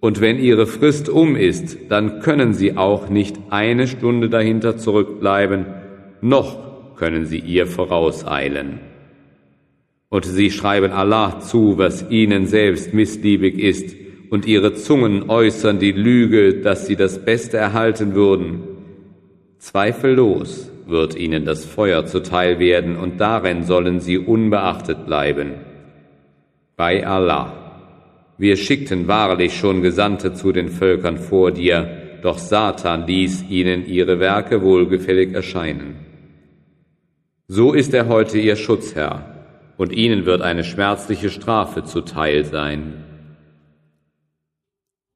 Und 0.00 0.20
wenn 0.20 0.38
ihre 0.38 0.66
Frist 0.66 1.08
um 1.08 1.36
ist, 1.36 1.78
dann 1.88 2.20
können 2.20 2.52
sie 2.52 2.76
auch 2.76 3.08
nicht 3.08 3.36
eine 3.50 3.86
Stunde 3.86 4.28
dahinter 4.28 4.76
zurückbleiben, 4.76 5.66
noch 6.20 6.96
können 6.96 7.24
sie 7.24 7.38
ihr 7.38 7.66
vorauseilen. 7.66 8.80
Und 10.10 10.24
sie 10.24 10.50
schreiben 10.50 10.92
Allah 10.92 11.40
zu, 11.40 11.76
was 11.76 12.10
ihnen 12.10 12.46
selbst 12.46 12.94
missliebig 12.94 13.58
ist, 13.58 13.94
und 14.30 14.46
ihre 14.46 14.74
Zungen 14.74 15.30
äußern 15.30 15.78
die 15.78 15.92
Lüge, 15.92 16.60
dass 16.60 16.86
sie 16.86 16.96
das 16.96 17.24
Beste 17.24 17.56
erhalten 17.56 18.14
würden. 18.14 18.60
Zweifellos 19.58 20.70
wird 20.86 21.14
ihnen 21.14 21.44
das 21.44 21.64
Feuer 21.64 22.06
zuteil 22.06 22.58
werden, 22.58 22.96
und 22.96 23.20
darin 23.20 23.64
sollen 23.64 24.00
sie 24.00 24.18
unbeachtet 24.18 25.06
bleiben. 25.06 25.54
Bei 26.76 27.06
Allah. 27.06 27.54
Wir 28.38 28.56
schickten 28.56 29.08
wahrlich 29.08 29.56
schon 29.56 29.82
Gesandte 29.82 30.32
zu 30.32 30.52
den 30.52 30.68
Völkern 30.68 31.18
vor 31.18 31.50
dir, 31.50 32.20
doch 32.22 32.38
Satan 32.38 33.06
ließ 33.06 33.46
ihnen 33.48 33.86
ihre 33.86 34.20
Werke 34.20 34.62
wohlgefällig 34.62 35.34
erscheinen. 35.34 35.96
So 37.48 37.72
ist 37.72 37.94
er 37.94 38.08
heute 38.08 38.38
ihr 38.38 38.56
Schutzherr 38.56 39.37
und 39.78 39.92
ihnen 39.92 40.26
wird 40.26 40.42
eine 40.42 40.64
schmerzliche 40.64 41.30
Strafe 41.30 41.84
zuteil 41.84 42.44
sein. 42.44 43.04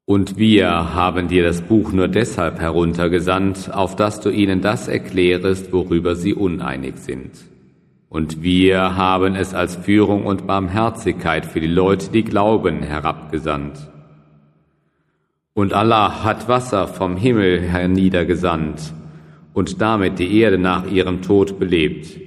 Und 0.05 0.37
wir 0.37 0.95
haben 0.95 1.27
dir 1.27 1.43
das 1.43 1.61
Buch 1.61 1.91
nur 1.91 2.07
deshalb 2.07 2.59
heruntergesandt, 2.59 3.71
auf 3.73 3.95
dass 3.95 4.19
du 4.19 4.29
ihnen 4.29 4.61
das 4.61 4.87
erklärest, 4.87 5.71
worüber 5.71 6.15
sie 6.15 6.33
uneinig 6.33 6.97
sind. 6.97 7.31
Und 8.09 8.41
wir 8.41 8.95
haben 8.95 9.35
es 9.35 9.53
als 9.53 9.75
Führung 9.75 10.25
und 10.25 10.47
Barmherzigkeit 10.47 11.45
für 11.45 11.59
die 11.59 11.67
Leute, 11.67 12.11
die 12.11 12.23
glauben, 12.23 12.83
herabgesandt. 12.83 13.89
Und 15.53 15.73
Allah 15.73 16.23
hat 16.23 16.47
Wasser 16.47 16.87
vom 16.87 17.17
Himmel 17.17 17.61
herniedergesandt 17.61 18.93
und 19.53 19.81
damit 19.81 20.19
die 20.19 20.39
Erde 20.39 20.57
nach 20.57 20.89
ihrem 20.89 21.21
Tod 21.21 21.59
belebt. 21.59 22.19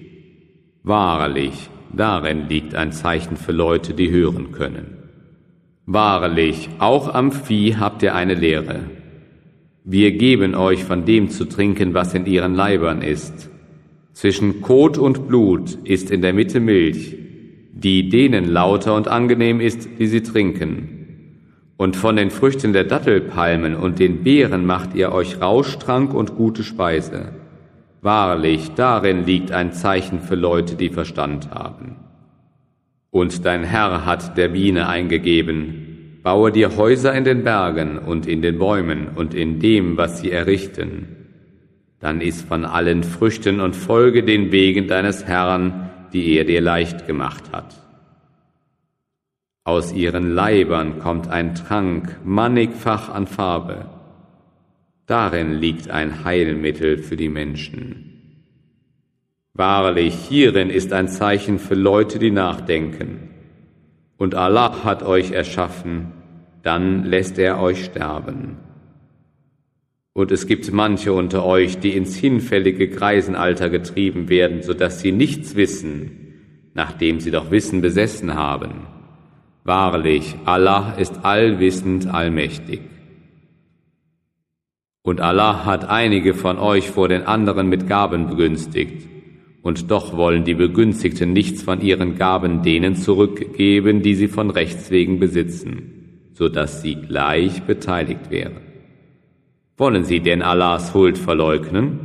Wahrlich, 0.83 1.71
Darin 1.97 2.49
liegt 2.51 2.75
ein 2.75 2.93
Zeichen 2.93 3.39
für 3.39 3.53
Leute, 3.53 3.95
die 3.95 4.11
hören 4.11 4.53
können. 4.53 4.99
Wahrlich, 5.87 6.69
auch 6.79 7.15
am 7.15 7.33
Vieh 7.33 7.77
habt 7.77 8.03
ihr 8.03 8.15
eine 8.15 8.35
Lehre. 8.35 8.81
Wir 9.83 10.13
geben 10.13 10.55
euch 10.55 10.85
von 10.85 11.07
dem 11.07 11.31
zu 11.31 11.47
trinken, 11.47 11.95
was 11.95 12.13
in 12.13 12.27
ihren 12.27 12.55
Leibern 12.55 13.01
ist. 13.01 13.49
Zwischen 14.13 14.61
Kot 14.61 14.99
und 14.99 15.27
Blut 15.27 15.79
ist 15.85 16.11
in 16.11 16.21
der 16.21 16.35
Mitte 16.35 16.61
Milch, 16.61 17.17
die 17.73 18.11
denen 18.11 18.47
lauter 18.47 18.95
und 18.95 19.09
angenehm 19.09 19.61
ist, 19.61 19.89
die 19.99 20.07
sie 20.07 20.23
trinken. 20.23 20.89
Und 21.79 21.97
von 21.97 22.17
den 22.17 22.31
Früchten 22.31 22.75
der 22.75 22.85
Dattelpalmen 22.85 23.75
und 23.75 24.01
den 24.01 24.23
Beeren 24.23 24.67
macht 24.67 24.95
ihr 24.95 25.13
euch 25.13 25.41
Rauschtrank 25.41 26.13
und 26.13 26.35
gute 26.35 26.63
Speise. 26.63 27.33
Wahrlich, 28.07 28.71
darin 28.77 29.27
liegt 29.27 29.51
ein 29.51 29.73
Zeichen 29.73 30.21
für 30.21 30.37
Leute, 30.37 30.77
die 30.77 30.91
Verstand 30.91 31.51
haben. 31.51 31.97
Und 33.11 33.45
dein 33.45 33.65
Herr 33.65 34.07
hat 34.07 34.39
der 34.39 34.47
Biene 34.47 34.89
eingegeben, 34.89 36.21
baue 36.23 36.53
dir 36.53 36.77
Häuser 36.77 37.13
in 37.15 37.25
den 37.25 37.43
Bergen 37.43 37.99
und 37.99 38.29
in 38.29 38.43
den 38.43 38.61
Bäumen 38.61 39.09
und 39.17 39.35
in 39.35 39.59
dem, 39.59 39.97
was 39.97 40.21
sie 40.21 40.31
errichten. 40.31 41.17
Dann 41.99 42.21
iss 42.21 42.43
von 42.43 42.65
allen 42.65 43.03
Früchten 43.03 43.61
und 43.61 43.75
folge 43.75 44.23
den 44.23 44.53
Wegen 44.53 44.87
deines 44.87 45.27
Herrn, 45.27 45.91
die 46.13 46.37
er 46.37 46.45
dir 46.45 46.61
leicht 46.61 47.09
gemacht 47.09 47.51
hat. 47.51 47.75
Aus 49.65 49.93
ihren 49.93 50.31
Leibern 50.31 51.01
kommt 51.01 51.27
ein 51.27 51.57
Trank 51.57 52.21
mannigfach 52.25 53.09
an 53.09 53.27
Farbe. 53.27 53.96
Darin 55.07 55.53
liegt 55.53 55.89
ein 55.89 56.25
Heilmittel 56.25 56.99
für 56.99 57.17
die 57.17 57.29
Menschen. 57.29 58.13
Wahrlich, 59.55 60.15
hierin 60.15 60.69
ist 60.69 60.93
ein 60.93 61.09
Zeichen 61.09 61.59
für 61.59 61.77
Leute, 61.77 62.19
die 62.19 62.33
nachdenken. 62.33 63.31
Und 64.17 64.35
Allah 64.35 64.83
hat 64.85 65.03
euch 65.03 65.31
erschaffen, 65.31 66.13
dann 66.63 67.05
lässt 67.05 67.39
er 67.39 67.61
euch 67.61 67.85
sterben. 67.85 68.57
Und 70.13 70.33
es 70.33 70.47
gibt 70.47 70.73
manche 70.73 71.13
unter 71.13 71.45
euch, 71.45 71.79
die 71.79 71.97
ins 71.97 72.17
hinfällige 72.17 72.89
Greisenalter 72.89 73.71
getrieben 73.71 74.29
werden, 74.29 74.63
so 74.63 74.75
dass 74.75 75.01
sie 75.01 75.13
nichts 75.13 75.55
wissen, 75.55 76.35
nachdem 76.75 77.21
sie 77.21 77.31
doch 77.31 77.51
Wissen 77.51 77.81
besessen 77.81 78.35
haben. 78.35 78.87
Wahrlich, 79.63 80.35
Allah 80.45 80.95
ist 80.99 81.25
allwissend, 81.25 82.07
allmächtig. 82.07 82.81
Und 85.07 85.21
Allah 85.21 85.65
hat 85.65 85.89
einige 85.89 86.35
von 86.35 86.59
euch 86.59 86.91
vor 86.91 87.07
den 87.07 87.23
anderen 87.29 87.69
mit 87.69 87.89
Gaben 87.89 88.27
begünstigt. 88.27 89.07
Und 89.63 89.93
doch 89.93 90.17
wollen 90.17 90.43
die 90.43 90.55
Begünstigten 90.55 91.33
nichts 91.33 91.63
von 91.63 91.81
ihren 91.81 92.19
Gaben 92.19 92.65
denen 92.65 92.97
zurückgeben, 92.97 94.03
die 94.03 94.17
sie 94.17 94.27
von 94.27 94.51
Rechts 94.51 94.91
wegen 94.91 95.21
besitzen, 95.21 96.33
so 96.33 96.49
dass 96.49 96.83
sie 96.83 96.97
gleich 96.97 97.63
beteiligt 97.63 98.31
wären. 98.31 98.57
Wollen 99.77 100.03
sie 100.03 100.19
denn 100.19 100.43
Allahs 100.43 100.93
Huld 100.93 101.19
verleugnen? 101.19 102.01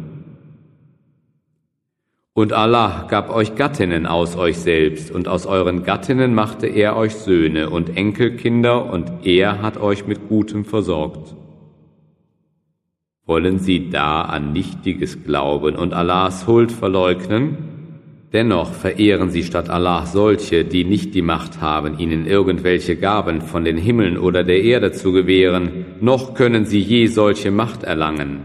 Und 2.33 2.53
Allah 2.53 3.07
gab 3.09 3.31
euch 3.31 3.55
Gattinnen 3.55 4.05
aus 4.05 4.35
euch 4.35 4.59
selbst, 4.59 5.09
und 5.09 5.27
aus 5.27 5.47
euren 5.47 5.81
Gattinnen 5.81 6.35
machte 6.35 6.67
er 6.67 6.95
euch 6.95 7.15
Söhne 7.15 7.71
und 7.71 7.97
Enkelkinder, 7.97 8.93
und 8.93 9.25
er 9.25 9.63
hat 9.63 9.77
euch 9.77 10.05
mit 10.05 10.29
Gutem 10.29 10.65
versorgt. 10.65 11.35
Wollen 13.27 13.59
sie 13.59 13.89
da 13.89 14.23
an 14.23 14.51
Nichtiges 14.51 15.23
glauben 15.23 15.75
und 15.75 15.93
Allahs 15.93 16.47
Huld 16.47 16.71
verleugnen? 16.71 17.57
Dennoch 18.33 18.73
verehren 18.73 19.29
sie 19.29 19.43
statt 19.43 19.69
Allah 19.69 20.05
solche, 20.05 20.65
die 20.65 20.85
nicht 20.85 21.13
die 21.13 21.21
Macht 21.21 21.61
haben, 21.61 21.99
ihnen 21.99 22.25
irgendwelche 22.25 22.95
Gaben 22.95 23.41
von 23.41 23.63
den 23.63 23.77
Himmeln 23.77 24.17
oder 24.17 24.43
der 24.43 24.63
Erde 24.63 24.91
zu 24.91 25.11
gewähren, 25.11 25.85
noch 25.99 26.33
können 26.33 26.65
sie 26.65 26.79
je 26.79 27.07
solche 27.07 27.51
Macht 27.51 27.83
erlangen. 27.83 28.41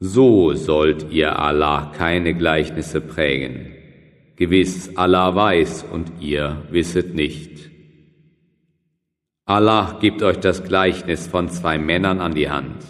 So 0.00 0.54
sollt 0.54 1.10
ihr 1.10 1.38
Allah 1.38 1.92
keine 1.96 2.34
Gleichnisse 2.34 3.00
prägen. 3.00 3.72
Gewiss, 4.36 4.96
Allah 4.96 5.34
weiß 5.34 5.86
und 5.92 6.12
ihr 6.20 6.62
wisset 6.70 7.14
nicht. 7.14 7.68
Allah 9.44 9.98
gibt 10.00 10.22
euch 10.22 10.38
das 10.38 10.62
Gleichnis 10.62 11.26
von 11.26 11.48
zwei 11.48 11.78
Männern 11.78 12.20
an 12.20 12.34
die 12.34 12.48
Hand 12.48 12.84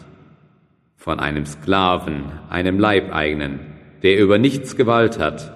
von 0.98 1.20
einem 1.20 1.46
Sklaven, 1.46 2.24
einem 2.50 2.80
Leibeigenen, 2.80 3.60
der 4.02 4.18
über 4.18 4.36
nichts 4.36 4.76
Gewalt 4.76 5.18
hat, 5.18 5.54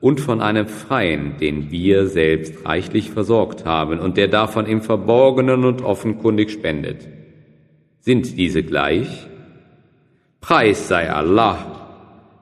und 0.00 0.20
von 0.20 0.40
einem 0.40 0.68
Freien, 0.68 1.36
den 1.38 1.72
wir 1.72 2.06
selbst 2.06 2.64
reichlich 2.64 3.10
versorgt 3.10 3.64
haben 3.64 3.98
und 3.98 4.16
der 4.16 4.28
davon 4.28 4.66
im 4.66 4.80
Verborgenen 4.80 5.64
und 5.64 5.82
offenkundig 5.82 6.52
spendet. 6.52 7.08
Sind 8.00 8.36
diese 8.36 8.62
gleich? 8.62 9.26
Preis 10.40 10.86
sei 10.86 11.10
Allah, 11.10 11.58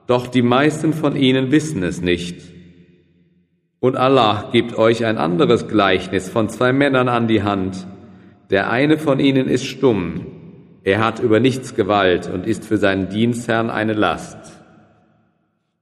doch 0.06 0.26
die 0.26 0.42
meisten 0.42 0.92
von 0.92 1.16
ihnen 1.16 1.50
wissen 1.50 1.82
es 1.82 2.02
nicht. 2.02 2.36
Und 3.80 3.96
Allah 3.96 4.50
gibt 4.52 4.76
euch 4.76 5.06
ein 5.06 5.16
anderes 5.16 5.66
Gleichnis 5.66 6.28
von 6.28 6.50
zwei 6.50 6.74
Männern 6.74 7.08
an 7.08 7.28
die 7.28 7.42
Hand. 7.42 7.86
Der 8.50 8.68
eine 8.70 8.98
von 8.98 9.20
ihnen 9.20 9.48
ist 9.48 9.64
stumm, 9.64 10.26
er 10.84 11.02
hat 11.02 11.18
über 11.18 11.40
nichts 11.40 11.74
Gewalt 11.74 12.28
und 12.28 12.46
ist 12.46 12.66
für 12.66 12.76
seinen 12.76 13.08
Dienstherrn 13.08 13.70
eine 13.70 13.94
Last. 13.94 14.60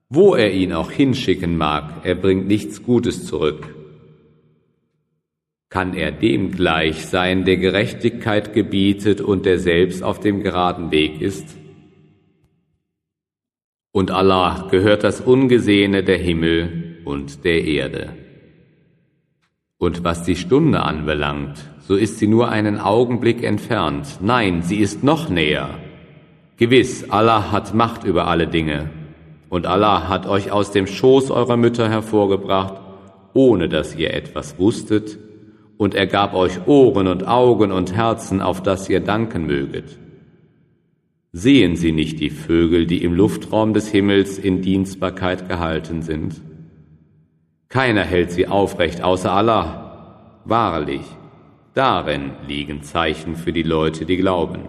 Wo 0.09 0.37
er 0.37 0.53
ihn 0.53 0.73
auch 0.73 0.93
hinschicken 0.93 1.57
mag, 1.57 2.05
er 2.05 2.15
bringt 2.15 2.47
nichts 2.47 2.85
Gutes 2.85 3.27
zurück. 3.27 3.75
Kann 5.71 5.95
er 5.95 6.13
dem 6.13 6.53
gleich 6.53 7.07
sein, 7.07 7.45
der 7.45 7.57
Gerechtigkeit 7.57 8.53
gebietet 8.53 9.21
und 9.21 9.45
der 9.45 9.59
selbst 9.59 10.05
auf 10.05 10.21
dem 10.21 10.43
geraden 10.43 10.93
Weg 10.93 11.21
ist? 11.21 11.57
Und 13.91 14.13
Allah 14.13 14.69
gehört 14.71 15.03
das 15.03 15.21
Ungesehene 15.21 16.05
der 16.05 16.19
Himmel 16.19 16.99
und 17.05 17.45
der 17.45 17.65
Erde. 17.65 18.17
Und 19.79 20.05
was 20.05 20.23
die 20.23 20.37
Stunde 20.37 20.83
anbelangt, 20.83 21.72
so 21.89 21.97
ist 21.97 22.19
sie 22.19 22.27
nur 22.27 22.49
einen 22.49 22.79
Augenblick 22.79 23.43
entfernt. 23.43 24.19
Nein, 24.21 24.63
sie 24.63 24.79
ist 24.79 25.03
noch 25.03 25.29
näher. 25.29 25.71
Gewiss, 26.57 27.11
Allah 27.11 27.51
hat 27.51 27.75
Macht 27.75 28.05
über 28.05 28.29
alle 28.29 28.47
Dinge. 28.47 28.91
Und 29.49 29.67
Allah 29.67 30.09
hat 30.09 30.27
euch 30.27 30.53
aus 30.53 30.71
dem 30.71 30.87
Schoß 30.87 31.31
eurer 31.31 31.57
Mütter 31.57 31.89
hervorgebracht, 31.89 32.75
ohne 33.35 33.69
dass 33.69 33.95
ihr 33.97 34.15
etwas 34.15 34.59
wusstet, 34.59 35.19
und 35.77 35.95
er 35.95 36.07
gab 36.07 36.35
euch 36.35 36.67
Ohren 36.67 37.09
und 37.09 37.27
Augen 37.27 37.73
und 37.73 37.95
Herzen, 37.95 38.41
auf 38.41 38.63
das 38.63 38.89
ihr 38.89 39.01
danken 39.01 39.47
möget. 39.47 39.99
Sehen 41.33 41.77
Sie 41.77 41.93
nicht 41.93 42.21
die 42.21 42.31
Vögel, 42.31 42.87
die 42.87 43.03
im 43.03 43.15
Luftraum 43.15 43.75
des 43.75 43.89
Himmels 43.89 44.39
in 44.39 44.63
Dienstbarkeit 44.63 45.49
gehalten 45.49 46.03
sind? 46.03 46.41
Keiner 47.69 48.05
hält 48.05 48.31
sie 48.31 48.47
aufrecht 48.47 49.03
außer 49.03 49.33
Allah. 49.33 50.43
Wahrlich, 50.45 51.01
Darin 51.75 52.33
liegen 52.47 52.83
Zeichen 52.83 53.35
für 53.35 53.53
die 53.53 53.63
Leute, 53.63 54.05
die 54.05 54.19
glauben. 54.19 54.69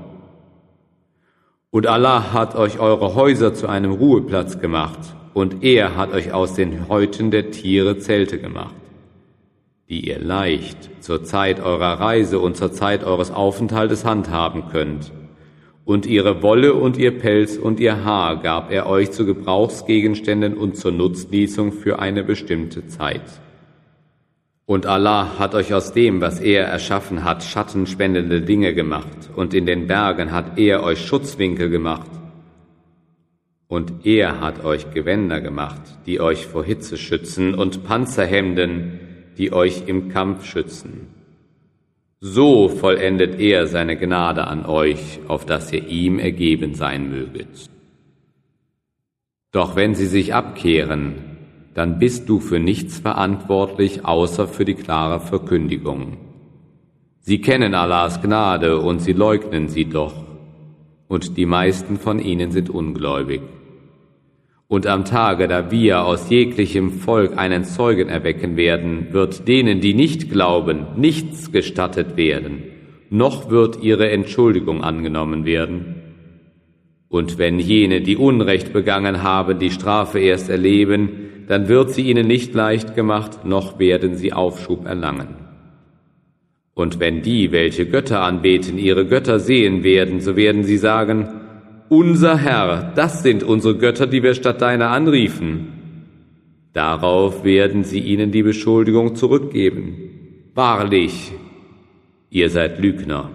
Und 1.69 1.85
Allah 1.87 2.31
hat 2.31 2.55
euch 2.55 2.79
eure 2.79 3.15
Häuser 3.15 3.53
zu 3.53 3.67
einem 3.67 3.91
Ruheplatz 3.91 4.59
gemacht, 4.59 4.99
und 5.33 5.63
er 5.63 5.97
hat 5.97 6.13
euch 6.13 6.31
aus 6.31 6.53
den 6.53 6.87
Häuten 6.87 7.31
der 7.31 7.51
Tiere 7.51 7.97
Zelte 7.97 8.37
gemacht, 8.39 8.75
die 9.89 10.07
ihr 10.07 10.19
leicht 10.19 11.03
zur 11.03 11.23
Zeit 11.23 11.59
eurer 11.59 11.99
Reise 11.99 12.39
und 12.39 12.55
zur 12.55 12.71
Zeit 12.71 13.03
eures 13.03 13.31
Aufenthaltes 13.31 14.05
handhaben 14.05 14.69
könnt. 14.71 15.11
Und 15.85 16.05
ihre 16.05 16.41
Wolle 16.41 16.75
und 16.75 16.97
ihr 16.97 17.17
Pelz 17.17 17.57
und 17.57 17.81
ihr 17.81 18.05
Haar 18.05 18.41
gab 18.41 18.71
er 18.71 18.87
euch 18.87 19.11
zu 19.11 19.25
Gebrauchsgegenständen 19.25 20.55
und 20.55 20.77
zur 20.77 20.91
Nutznießung 20.91 21.73
für 21.73 21.99
eine 21.99 22.23
bestimmte 22.23 22.87
Zeit. 22.87 23.23
Und 24.65 24.85
Allah 24.85 25.37
hat 25.39 25.55
euch 25.55 25.73
aus 25.73 25.91
dem, 25.91 26.21
was 26.21 26.39
er 26.39 26.65
erschaffen 26.65 27.23
hat, 27.23 27.43
schattenspendende 27.43 28.41
Dinge 28.41 28.73
gemacht, 28.73 29.29
und 29.35 29.53
in 29.53 29.65
den 29.65 29.87
Bergen 29.87 30.31
hat 30.31 30.57
er 30.57 30.83
euch 30.83 31.05
Schutzwinkel 31.05 31.69
gemacht. 31.69 32.09
Und 33.67 34.05
er 34.05 34.39
hat 34.39 34.63
euch 34.63 34.91
Gewänder 34.91 35.41
gemacht, 35.41 35.81
die 36.05 36.21
euch 36.21 36.45
vor 36.45 36.63
Hitze 36.63 36.97
schützen, 36.97 37.55
und 37.55 37.83
Panzerhemden, 37.83 38.99
die 39.37 39.51
euch 39.51 39.83
im 39.87 40.09
Kampf 40.09 40.45
schützen. 40.45 41.07
So 42.21 42.69
vollendet 42.69 43.41
er 43.41 43.67
seine 43.67 43.97
Gnade 43.97 44.47
an 44.47 44.65
euch, 44.65 45.19
auf 45.27 45.45
dass 45.45 45.73
ihr 45.73 45.85
ihm 45.85 46.19
ergeben 46.19 46.73
sein 46.73 47.09
möget. 47.09 47.69
Doch 49.51 49.75
wenn 49.75 49.93
sie 49.93 50.07
sich 50.07 50.33
abkehren, 50.33 51.32
dann 51.73 51.99
bist 51.99 52.29
du 52.29 52.39
für 52.39 52.59
nichts 52.59 52.99
verantwortlich, 52.99 54.05
außer 54.05 54.47
für 54.47 54.65
die 54.65 54.75
klare 54.75 55.19
Verkündigung. 55.19 56.17
Sie 57.19 57.39
kennen 57.41 57.73
Allahs 57.73 58.21
Gnade 58.21 58.79
und 58.79 58.99
sie 58.99 59.13
leugnen 59.13 59.69
sie 59.69 59.85
doch, 59.85 60.13
und 61.07 61.37
die 61.37 61.45
meisten 61.45 61.97
von 61.97 62.19
ihnen 62.19 62.51
sind 62.51 62.69
ungläubig. 62.69 63.41
Und 64.67 64.87
am 64.87 65.05
Tage, 65.05 65.47
da 65.47 65.71
wir 65.71 66.03
aus 66.03 66.29
jeglichem 66.29 66.91
Volk 66.91 67.37
einen 67.37 67.63
Zeugen 67.63 68.09
erwecken 68.09 68.57
werden, 68.57 69.09
wird 69.11 69.47
denen, 69.47 69.81
die 69.81 69.93
nicht 69.93 70.31
glauben, 70.31 70.87
nichts 70.97 71.51
gestattet 71.51 72.17
werden, 72.17 72.63
noch 73.09 73.51
wird 73.51 73.83
ihre 73.83 74.09
Entschuldigung 74.09 74.83
angenommen 74.83 75.45
werden. 75.45 75.95
Und 77.07 77.37
wenn 77.37 77.59
jene, 77.59 78.01
die 78.01 78.17
Unrecht 78.17 78.73
begangen 78.73 79.21
haben, 79.21 79.59
die 79.59 79.69
Strafe 79.69 80.19
erst 80.19 80.49
erleben, 80.49 81.22
dann 81.47 81.67
wird 81.67 81.91
sie 81.91 82.03
ihnen 82.03 82.27
nicht 82.27 82.53
leicht 82.53 82.95
gemacht, 82.95 83.45
noch 83.45 83.79
werden 83.79 84.15
sie 84.15 84.33
Aufschub 84.33 84.85
erlangen. 84.85 85.35
Und 86.73 86.99
wenn 86.99 87.21
die, 87.21 87.51
welche 87.51 87.85
Götter 87.85 88.21
anbeten, 88.21 88.77
ihre 88.77 89.05
Götter 89.05 89.39
sehen 89.39 89.83
werden, 89.83 90.21
so 90.21 90.35
werden 90.35 90.63
sie 90.63 90.77
sagen, 90.77 91.27
unser 91.89 92.37
Herr, 92.37 92.93
das 92.95 93.21
sind 93.21 93.43
unsere 93.43 93.77
Götter, 93.77 94.07
die 94.07 94.23
wir 94.23 94.33
statt 94.33 94.61
deiner 94.61 94.89
anriefen. 94.89 95.67
Darauf 96.73 97.43
werden 97.43 97.83
sie 97.83 97.99
ihnen 97.99 98.31
die 98.31 98.41
Beschuldigung 98.41 99.15
zurückgeben. 99.15 100.49
Wahrlich, 100.55 101.31
ihr 102.31 102.49
seid 102.49 102.79
Lügner. 102.79 103.29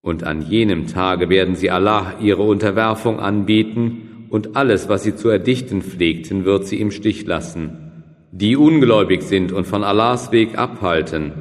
Und 0.00 0.24
an 0.24 0.40
jenem 0.40 0.86
Tage 0.86 1.28
werden 1.28 1.54
sie 1.54 1.70
Allah 1.70 2.14
ihre 2.20 2.42
Unterwerfung 2.42 3.20
anbieten 3.20 4.11
und 4.32 4.56
alles, 4.56 4.88
was 4.88 5.02
sie 5.02 5.14
zu 5.14 5.28
erdichten 5.28 5.82
pflegten, 5.82 6.46
wird 6.46 6.66
sie 6.66 6.80
im 6.80 6.90
Stich 6.90 7.26
lassen. 7.26 7.92
die 8.34 8.56
ungläubig 8.56 9.24
sind 9.24 9.52
und 9.52 9.66
von 9.66 9.84
Allahs 9.84 10.32
Weg 10.32 10.56
abhalten, 10.56 11.32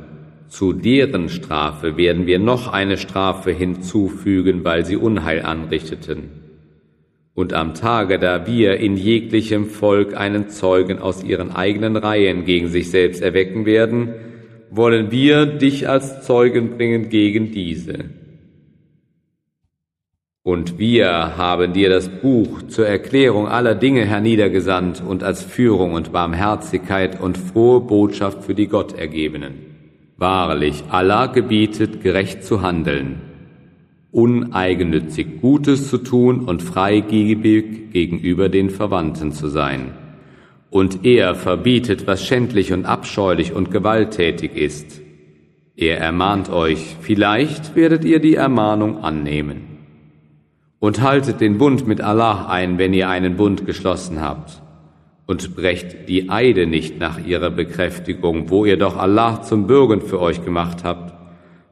zu 0.50 0.74
deren 0.74 1.30
Strafe 1.30 1.96
werden 1.96 2.28
wir 2.28 2.38
noch 2.38 2.68
eine 2.68 2.98
Strafe 2.98 3.52
hinzufügen, 3.52 4.66
weil 4.66 4.86
sie 4.86 4.98
Unheil 4.98 5.42
anrichteten. 5.42 6.24
Und 7.34 7.54
am 7.54 7.76
Tage, 7.76 8.20
da 8.20 8.46
wir 8.46 8.76
in 8.76 8.98
jeglichem 8.98 9.68
Volk 9.68 10.18
einen 10.18 10.50
Zeugen 10.50 11.00
aus 11.00 11.24
ihren 11.24 11.52
eigenen 11.52 11.96
Reihen 11.96 12.44
gegen 12.44 12.68
sich 12.68 12.90
selbst 12.90 13.22
erwecken 13.22 13.66
werden, 13.66 14.10
wollen 14.70 15.12
wir 15.12 15.46
dich 15.46 15.88
als 15.88 16.24
Zeugen 16.24 16.72
bringen 16.72 17.08
gegen 17.08 17.52
diese. 17.52 18.21
Und 20.44 20.80
wir 20.80 21.38
haben 21.38 21.72
dir 21.72 21.90
das 21.90 22.10
Buch 22.10 22.64
zur 22.64 22.88
Erklärung 22.88 23.48
aller 23.48 23.76
Dinge 23.76 24.06
herniedergesandt 24.06 25.04
und 25.08 25.24
als 25.24 25.44
Führung 25.44 25.94
und 25.94 26.12
Barmherzigkeit 26.12 27.22
und 27.22 27.38
frohe 27.38 27.80
Botschaft 27.80 28.44
für 28.44 28.56
die 28.56 28.66
Gottergebenen. 28.66 29.54
Wahrlich, 30.18 30.84
Allah 30.90 31.28
gebietet, 31.28 32.02
gerecht 32.02 32.44
zu 32.44 32.64
handeln, 32.64 33.22
uneigennützig 34.12 35.42
Gutes 35.42 35.92
zu 35.92 36.00
tun 36.00 36.40
und 36.40 36.64
freigebig 36.64 37.92
gegenüber 37.92 38.50
den 38.50 38.72
Verwandten 38.72 39.34
zu 39.34 39.48
sein. 39.48 39.94
Und 40.72 41.06
er 41.06 41.36
verbietet, 41.36 42.08
was 42.08 42.26
schändlich 42.26 42.74
und 42.74 42.86
abscheulich 42.86 43.54
und 43.54 43.70
gewalttätig 43.70 44.56
ist. 44.56 45.02
Er 45.76 46.00
ermahnt 46.00 46.50
euch, 46.50 46.96
vielleicht 47.00 47.76
werdet 47.76 48.06
ihr 48.06 48.20
die 48.20 48.36
Ermahnung 48.36 49.04
annehmen. 49.04 49.71
Und 50.82 51.00
haltet 51.02 51.42
den 51.42 51.60
Bund 51.60 51.86
mit 51.86 52.02
Allah 52.02 52.48
ein, 52.48 52.80
wenn 52.80 52.92
ihr 52.92 53.08
einen 53.08 53.38
Bund 53.38 53.68
geschlossen 53.68 54.20
habt 54.20 54.64
und 55.28 55.56
brecht 55.56 56.10
die 56.10 56.32
Eide 56.32 56.66
nicht 56.66 57.00
nach 57.00 57.24
ihrer 57.24 57.52
Bekräftigung, 57.52 58.50
wo 58.50 58.66
ihr 58.66 58.78
doch 58.78 58.98
Allah 58.98 59.44
zum 59.44 59.68
Bürgen 59.68 60.02
für 60.02 60.20
euch 60.20 60.44
gemacht 60.44 60.84
habt. 60.84 61.14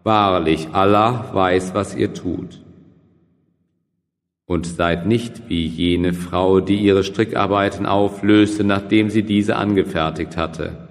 Wahrlich, 0.03 0.69
Allah 0.73 1.31
weiß, 1.33 1.73
was 1.73 1.95
ihr 1.95 2.13
tut. 2.13 2.63
Und 4.45 4.67
seid 4.67 5.07
nicht 5.07 5.49
wie 5.49 5.65
jene 5.65 6.13
Frau, 6.13 6.59
die 6.59 6.77
ihre 6.77 7.03
Strickarbeiten 7.03 7.87
auflöste, 7.87 8.63
nachdem 8.63 9.09
sie 9.09 9.23
diese 9.23 9.55
angefertigt 9.55 10.37
hatte. 10.37 10.88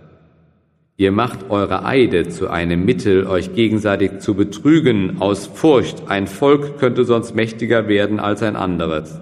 Ihr 1.00 1.12
macht 1.12 1.48
eure 1.48 1.84
Eide 1.84 2.28
zu 2.28 2.50
einem 2.50 2.84
Mittel, 2.84 3.24
euch 3.28 3.54
gegenseitig 3.54 4.18
zu 4.18 4.34
betrügen, 4.34 5.22
aus 5.22 5.46
Furcht, 5.46 6.08
ein 6.08 6.26
Volk 6.26 6.80
könnte 6.80 7.04
sonst 7.04 7.36
mächtiger 7.36 7.86
werden 7.86 8.18
als 8.18 8.42
ein 8.42 8.56
anderes. 8.56 9.20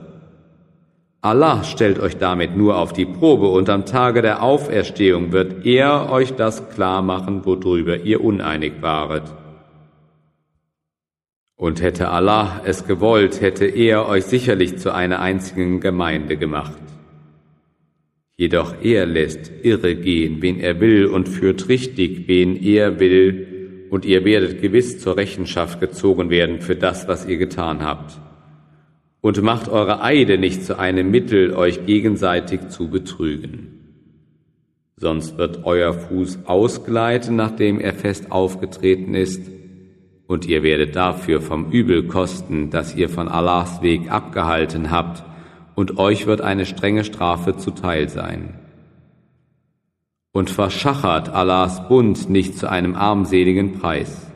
Allah 1.20 1.64
stellt 1.64 2.00
euch 2.00 2.16
damit 2.16 2.56
nur 2.56 2.78
auf 2.78 2.94
die 2.94 3.04
Probe 3.04 3.48
und 3.48 3.68
am 3.68 3.84
Tage 3.84 4.22
der 4.22 4.42
Auferstehung 4.42 5.32
wird 5.32 5.66
er 5.66 6.10
euch 6.10 6.32
das 6.32 6.66
klar 6.70 7.02
machen, 7.02 7.44
worüber 7.44 7.98
ihr 7.98 8.24
uneinig 8.24 8.72
waret. 8.80 9.24
Und 11.56 11.82
hätte 11.82 12.08
Allah 12.08 12.62
es 12.64 12.86
gewollt, 12.86 13.42
hätte 13.42 13.66
er 13.66 14.08
euch 14.08 14.24
sicherlich 14.24 14.78
zu 14.78 14.94
einer 14.94 15.20
einzigen 15.20 15.80
Gemeinde 15.80 16.38
gemacht. 16.38 16.72
Jedoch 18.38 18.74
er 18.82 19.06
lässt 19.06 19.50
irre 19.62 19.96
gehen, 19.96 20.42
wen 20.42 20.60
er 20.60 20.78
will, 20.80 21.06
und 21.06 21.28
führt 21.28 21.68
richtig, 21.68 22.28
wen 22.28 22.62
er 22.62 23.00
will, 23.00 23.86
und 23.90 24.04
ihr 24.04 24.24
werdet 24.24 24.60
gewiss 24.60 24.98
zur 24.98 25.16
Rechenschaft 25.16 25.80
gezogen 25.80 26.28
werden 26.28 26.60
für 26.60 26.76
das, 26.76 27.08
was 27.08 27.26
ihr 27.26 27.38
getan 27.38 27.82
habt. 27.82 28.20
Und 29.22 29.42
macht 29.42 29.68
eure 29.68 30.02
Eide 30.02 30.36
nicht 30.36 30.64
zu 30.64 30.78
einem 30.78 31.10
Mittel, 31.10 31.54
euch 31.54 31.86
gegenseitig 31.86 32.68
zu 32.68 32.90
betrügen. 32.90 33.76
Sonst 34.96 35.38
wird 35.38 35.64
euer 35.64 35.94
Fuß 35.94 36.40
ausgleiten, 36.44 37.36
nachdem 37.36 37.80
er 37.80 37.94
fest 37.94 38.30
aufgetreten 38.30 39.14
ist, 39.14 39.50
und 40.26 40.46
ihr 40.46 40.62
werdet 40.62 40.96
dafür 40.96 41.40
vom 41.40 41.70
Übel 41.70 42.06
kosten, 42.08 42.70
dass 42.70 42.96
ihr 42.96 43.08
von 43.08 43.28
Allahs 43.28 43.80
Weg 43.80 44.10
abgehalten 44.10 44.90
habt, 44.90 45.24
und 45.76 45.98
euch 45.98 46.26
wird 46.26 46.40
eine 46.40 46.66
strenge 46.66 47.04
Strafe 47.04 47.56
zuteil 47.56 48.08
sein. 48.08 48.54
Und 50.32 50.50
verschachert 50.50 51.28
Allahs 51.28 51.86
Bund 51.86 52.28
nicht 52.28 52.58
zu 52.58 52.68
einem 52.68 52.96
armseligen 52.96 53.78
Preis. 53.78 54.26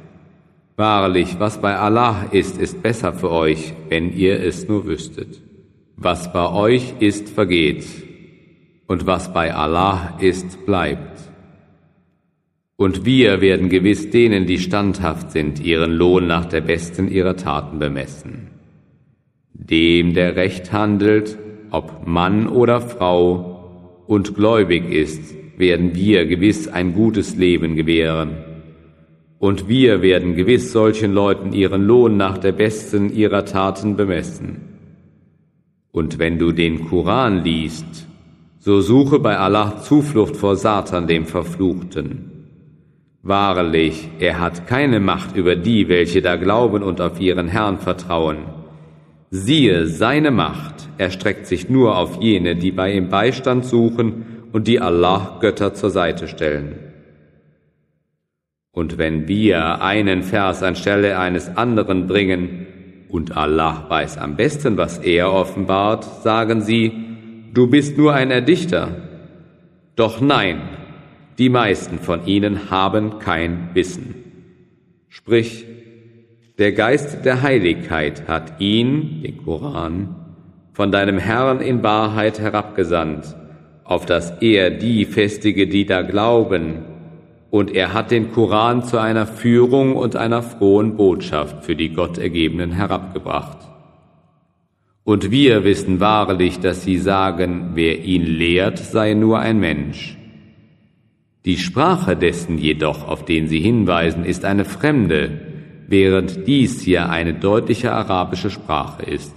Wahrlich, 0.76 1.40
was 1.40 1.60
bei 1.60 1.76
Allah 1.76 2.26
ist, 2.30 2.58
ist 2.58 2.82
besser 2.82 3.12
für 3.12 3.30
euch, 3.30 3.74
wenn 3.88 4.16
ihr 4.16 4.40
es 4.40 4.68
nur 4.68 4.86
wüsstet. 4.86 5.42
Was 5.96 6.32
bei 6.32 6.48
euch 6.48 6.94
ist, 7.00 7.28
vergeht, 7.28 7.84
und 8.86 9.06
was 9.06 9.32
bei 9.32 9.54
Allah 9.54 10.16
ist, 10.20 10.64
bleibt. 10.66 11.20
Und 12.76 13.04
wir 13.04 13.40
werden 13.40 13.68
gewiss 13.68 14.10
denen, 14.10 14.46
die 14.46 14.58
standhaft 14.58 15.32
sind, 15.32 15.60
ihren 15.60 15.92
Lohn 15.92 16.26
nach 16.26 16.46
der 16.46 16.62
besten 16.62 17.08
ihrer 17.08 17.36
Taten 17.36 17.78
bemessen. 17.78 18.49
Dem, 19.62 20.14
der 20.14 20.36
recht 20.36 20.72
handelt, 20.72 21.38
ob 21.70 22.06
Mann 22.06 22.48
oder 22.48 22.80
Frau, 22.80 23.46
und 24.06 24.34
gläubig 24.34 24.90
ist, 24.90 25.34
werden 25.56 25.94
wir 25.94 26.26
gewiss 26.26 26.66
ein 26.66 26.94
gutes 26.94 27.36
Leben 27.36 27.76
gewähren 27.76 28.38
und 29.40 29.68
wir 29.68 30.02
werden 30.02 30.36
gewiss 30.36 30.70
solchen 30.70 31.14
Leuten 31.14 31.54
ihren 31.54 31.82
Lohn 31.82 32.18
nach 32.18 32.36
der 32.36 32.52
besten 32.52 33.10
ihrer 33.10 33.46
Taten 33.46 33.96
bemessen. 33.96 34.60
Und 35.92 36.18
wenn 36.18 36.38
du 36.38 36.52
den 36.52 36.86
Koran 36.88 37.42
liest, 37.42 38.06
so 38.58 38.82
suche 38.82 39.18
bei 39.18 39.38
Allah 39.38 39.78
Zuflucht 39.80 40.36
vor 40.36 40.56
Satan, 40.56 41.06
dem 41.06 41.24
Verfluchten. 41.24 42.48
Wahrlich, 43.22 44.10
er 44.18 44.38
hat 44.38 44.66
keine 44.66 45.00
Macht 45.00 45.34
über 45.34 45.56
die, 45.56 45.88
welche 45.88 46.20
da 46.20 46.36
glauben 46.36 46.82
und 46.82 47.00
auf 47.00 47.18
ihren 47.18 47.48
Herrn 47.48 47.78
vertrauen. 47.78 48.59
Siehe, 49.30 49.86
seine 49.86 50.32
Macht 50.32 50.88
erstreckt 50.98 51.46
sich 51.46 51.68
nur 51.68 51.96
auf 51.96 52.20
jene, 52.20 52.56
die 52.56 52.72
bei 52.72 52.92
ihm 52.92 53.08
Beistand 53.08 53.64
suchen 53.64 54.24
und 54.52 54.66
die 54.66 54.80
Allah 54.80 55.38
Götter 55.40 55.72
zur 55.72 55.90
Seite 55.90 56.26
stellen. 56.26 56.78
Und 58.72 58.98
wenn 58.98 59.28
wir 59.28 59.82
einen 59.82 60.24
Vers 60.24 60.62
anstelle 60.64 61.18
eines 61.18 61.56
anderen 61.56 62.08
bringen, 62.08 62.66
und 63.08 63.36
Allah 63.36 63.86
weiß 63.88 64.18
am 64.18 64.36
besten, 64.36 64.76
was 64.76 64.98
er 64.98 65.32
offenbart, 65.32 66.22
sagen 66.22 66.60
sie, 66.60 66.92
du 67.52 67.68
bist 67.68 67.98
nur 67.98 68.14
ein 68.14 68.30
Erdichter. 68.30 68.96
Doch 69.96 70.20
nein, 70.20 70.60
die 71.38 71.48
meisten 71.48 71.98
von 71.98 72.26
ihnen 72.26 72.70
haben 72.70 73.18
kein 73.18 73.70
Wissen. 73.74 74.14
Sprich, 75.08 75.66
der 76.60 76.72
Geist 76.72 77.24
der 77.24 77.40
Heiligkeit 77.40 78.28
hat 78.28 78.60
ihn, 78.60 79.22
den 79.22 79.38
Koran, 79.38 80.14
von 80.74 80.92
deinem 80.92 81.16
Herrn 81.16 81.62
in 81.62 81.82
Wahrheit 81.82 82.38
herabgesandt, 82.38 83.34
auf 83.82 84.04
dass 84.04 84.30
er 84.42 84.70
die 84.70 85.06
festige, 85.06 85.66
die 85.68 85.86
da 85.86 86.02
glauben, 86.02 86.84
und 87.48 87.74
er 87.74 87.94
hat 87.94 88.10
den 88.10 88.30
Koran 88.30 88.84
zu 88.84 88.98
einer 88.98 89.26
Führung 89.26 89.96
und 89.96 90.16
einer 90.16 90.42
frohen 90.42 90.96
Botschaft 90.96 91.64
für 91.64 91.74
die 91.74 91.94
Gottergebenen 91.94 92.72
herabgebracht. 92.72 93.66
Und 95.02 95.30
wir 95.30 95.64
wissen 95.64 95.98
wahrlich, 95.98 96.60
dass 96.60 96.84
sie 96.84 96.98
sagen, 96.98 97.70
wer 97.72 98.04
ihn 98.04 98.26
lehrt, 98.26 98.78
sei 98.78 99.14
nur 99.14 99.38
ein 99.38 99.60
Mensch. 99.60 100.18
Die 101.46 101.56
Sprache 101.56 102.16
dessen 102.16 102.58
jedoch, 102.58 103.08
auf 103.08 103.24
den 103.24 103.48
sie 103.48 103.60
hinweisen, 103.60 104.26
ist 104.26 104.44
eine 104.44 104.66
fremde, 104.66 105.49
während 105.90 106.46
dies 106.46 106.80
hier 106.80 107.10
eine 107.10 107.34
deutliche 107.34 107.92
arabische 107.92 108.48
Sprache 108.48 109.02
ist. 109.02 109.34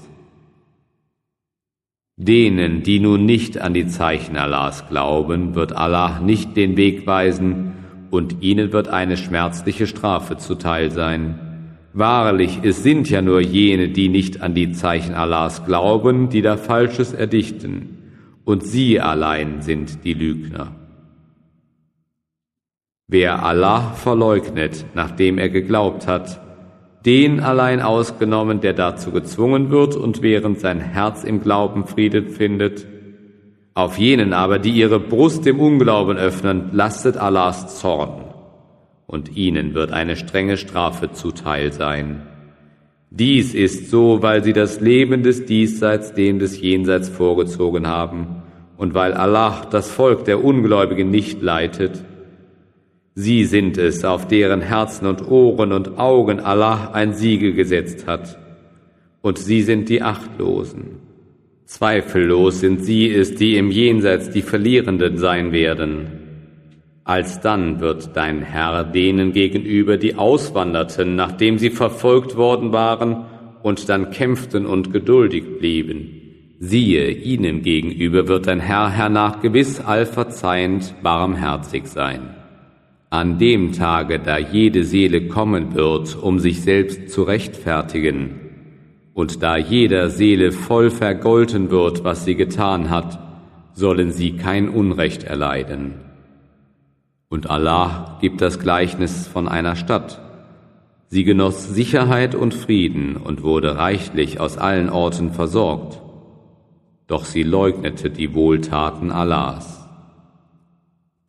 Denen, 2.15 2.83
die 2.83 2.99
nun 2.99 3.25
nicht 3.25 3.57
an 3.57 3.73
die 3.73 3.87
Zeichen 3.87 4.37
Allahs 4.37 4.87
glauben, 4.87 5.55
wird 5.55 5.75
Allah 5.75 6.19
nicht 6.19 6.55
den 6.55 6.77
Weg 6.77 7.07
weisen, 7.07 7.73
und 8.11 8.43
ihnen 8.43 8.71
wird 8.71 8.89
eine 8.89 9.17
schmerzliche 9.17 9.87
Strafe 9.87 10.37
zuteil 10.37 10.91
sein. 10.91 11.39
Wahrlich, 11.93 12.59
es 12.61 12.83
sind 12.83 13.09
ja 13.09 13.23
nur 13.23 13.41
jene, 13.41 13.89
die 13.89 14.07
nicht 14.07 14.41
an 14.41 14.53
die 14.53 14.73
Zeichen 14.73 15.15
Allahs 15.15 15.65
glauben, 15.65 16.29
die 16.29 16.43
da 16.43 16.55
Falsches 16.55 17.13
erdichten, 17.13 17.97
und 18.45 18.63
sie 18.63 18.99
allein 18.99 19.63
sind 19.63 20.03
die 20.03 20.13
Lügner. 20.13 20.75
Wer 23.07 23.43
Allah 23.43 23.93
verleugnet, 23.93 24.85
nachdem 24.93 25.39
er 25.39 25.49
geglaubt 25.49 26.05
hat, 26.05 26.42
den 27.05 27.39
allein 27.41 27.81
ausgenommen, 27.81 28.61
der 28.61 28.73
dazu 28.73 29.11
gezwungen 29.11 29.69
wird 29.69 29.95
und 29.95 30.21
während 30.21 30.59
sein 30.59 30.79
Herz 30.79 31.23
im 31.23 31.41
Glauben 31.41 31.85
Frieden 31.85 32.29
findet, 32.29 32.87
auf 33.73 33.97
jenen 33.97 34.33
aber, 34.33 34.59
die 34.59 34.71
ihre 34.71 34.99
Brust 34.99 35.45
dem 35.45 35.59
Unglauben 35.59 36.17
öffnen, 36.17 36.69
lastet 36.71 37.17
Allahs 37.17 37.79
Zorn, 37.79 38.23
und 39.07 39.35
ihnen 39.35 39.73
wird 39.73 39.91
eine 39.91 40.15
strenge 40.15 40.57
Strafe 40.57 41.11
zuteil 41.11 41.73
sein. 41.73 42.21
Dies 43.09 43.53
ist 43.53 43.89
so, 43.89 44.21
weil 44.21 44.43
sie 44.43 44.53
das 44.53 44.79
Leben 44.79 45.23
des 45.23 45.45
Diesseits 45.45 46.13
dem 46.13 46.39
des 46.39 46.59
Jenseits 46.61 47.09
vorgezogen 47.09 47.87
haben 47.87 48.43
und 48.77 48.93
weil 48.93 49.13
Allah 49.13 49.67
das 49.69 49.89
Volk 49.91 50.25
der 50.25 50.43
Ungläubigen 50.43 51.11
nicht 51.11 51.41
leitet, 51.41 52.03
sie 53.15 53.45
sind 53.45 53.77
es, 53.77 54.03
auf 54.03 54.27
deren 54.27 54.61
Herzen 54.61 55.07
und 55.07 55.29
Ohren 55.29 55.71
und 55.71 55.97
Augen 55.99 56.39
Allah 56.39 56.91
ein 56.93 57.13
Siegel 57.13 57.53
gesetzt 57.53 58.07
hat, 58.07 58.37
und 59.21 59.37
sie 59.37 59.61
sind 59.61 59.89
die 59.89 60.01
Achtlosen. 60.01 60.99
Zweifellos 61.65 62.59
sind 62.59 62.83
sie 62.83 63.09
es, 63.09 63.35
die 63.35 63.57
im 63.57 63.71
Jenseits 63.71 64.29
die 64.29 64.41
Verlierenden 64.41 65.17
sein 65.17 65.51
werden. 65.51 66.07
Alsdann 67.05 67.79
wird 67.79 68.15
dein 68.15 68.41
Herr 68.41 68.83
denen 68.83 69.33
gegenüber, 69.33 69.97
die 69.97 70.15
auswanderten, 70.15 71.15
nachdem 71.15 71.57
sie 71.57 71.69
verfolgt 71.69 72.37
worden 72.37 72.71
waren 72.71 73.25
und 73.61 73.89
dann 73.89 74.11
kämpften 74.11 74.65
und 74.65 74.93
geduldig 74.93 75.57
blieben. 75.59 76.21
Siehe, 76.59 77.09
ihnen 77.09 77.61
gegenüber 77.61 78.27
wird 78.27 78.47
dein 78.47 78.59
Herr 78.59 78.89
hernach 78.89 79.41
gewiss 79.41 79.81
allverzeihend 79.81 80.95
barmherzig 81.03 81.87
sein. 81.87 82.42
An 83.13 83.37
dem 83.37 83.73
Tage, 83.73 84.17
da 84.17 84.39
jede 84.39 84.83
Seele 84.85 85.27
kommen 85.27 85.75
wird, 85.75 86.17
um 86.19 86.39
sich 86.39 86.63
selbst 86.63 87.11
zu 87.11 87.21
rechtfertigen, 87.21 88.39
und 89.13 89.43
da 89.43 89.55
jeder 89.55 90.09
Seele 90.09 90.51
voll 90.51 90.89
vergolten 90.89 91.69
wird, 91.69 92.03
was 92.03 92.25
sie 92.25 92.33
getan 92.33 92.89
hat, 92.89 93.19
sollen 93.73 94.11
sie 94.11 94.35
kein 94.35 94.67
Unrecht 94.67 95.25
erleiden. 95.25 95.93
Und 97.29 97.51
Allah 97.51 98.17
gibt 98.19 98.41
das 98.41 98.57
Gleichnis 98.57 99.27
von 99.27 99.47
einer 99.47 99.75
Stadt. 99.75 100.19
Sie 101.05 101.23
genoss 101.23 101.69
Sicherheit 101.69 102.33
und 102.33 102.55
Frieden 102.55 103.15
und 103.15 103.43
wurde 103.43 103.77
reichlich 103.77 104.39
aus 104.39 104.57
allen 104.57 104.89
Orten 104.89 105.33
versorgt. 105.33 106.01
Doch 107.05 107.25
sie 107.25 107.43
leugnete 107.43 108.09
die 108.09 108.33
Wohltaten 108.33 109.11
Allahs. 109.11 109.82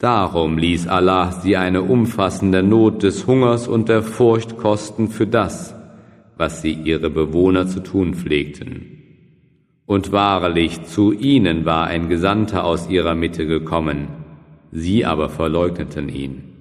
Darum 0.05 0.59
ließ 0.59 0.87
Allah 0.87 1.33
sie 1.33 1.57
eine 1.57 1.81
umfassende 1.81 2.62
Not 2.62 3.03
des 3.03 3.27
Hungers 3.27 3.67
und 3.67 3.88
der 3.88 4.03
Furcht 4.03 4.59
kosten 4.59 5.09
für 5.09 5.27
das, 5.27 5.75
was 6.37 6.61
sie 6.61 6.75
ihre 6.75 7.09
Bewohner 7.09 7.67
zu 7.67 7.81
tun 7.81 8.12
pflegten. 8.12 8.99
Und 9.87 10.12
wahrlich, 10.12 10.85
zu 10.85 11.12
ihnen 11.12 11.64
war 11.64 11.87
ein 11.87 12.11
Gesandter 12.11 12.64
aus 12.64 12.90
ihrer 12.90 13.14
Mitte 13.14 13.47
gekommen, 13.47 14.09
sie 14.71 15.07
aber 15.07 15.31
verleugneten 15.31 16.11
ihn. 16.11 16.53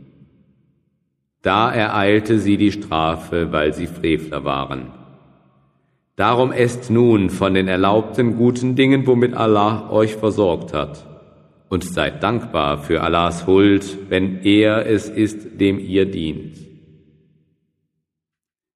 Da 1.41 1.69
ereilte 1.69 2.39
sie 2.39 2.56
die 2.56 2.71
Strafe, 2.71 3.51
weil 3.51 3.73
sie 3.73 3.88
Frevler 3.88 4.45
waren. 4.45 4.84
Darum 6.15 6.53
esst 6.53 6.89
nun 6.89 7.29
von 7.29 7.53
den 7.53 7.67
erlaubten 7.67 8.38
guten 8.38 8.77
Dingen, 8.77 9.06
womit 9.06 9.34
Allah 9.34 9.89
euch 9.91 10.15
versorgt 10.15 10.73
hat, 10.73 11.12
und 11.69 11.84
seid 11.84 12.21
dankbar 12.21 12.78
für 12.78 13.02
Allahs 13.02 13.47
Huld, 13.47 13.97
wenn 14.10 14.41
er 14.43 14.86
es 14.86 15.10
ist, 15.10 15.60
dem 15.60 15.80
ihr 15.80 16.06
dient. 16.06 16.58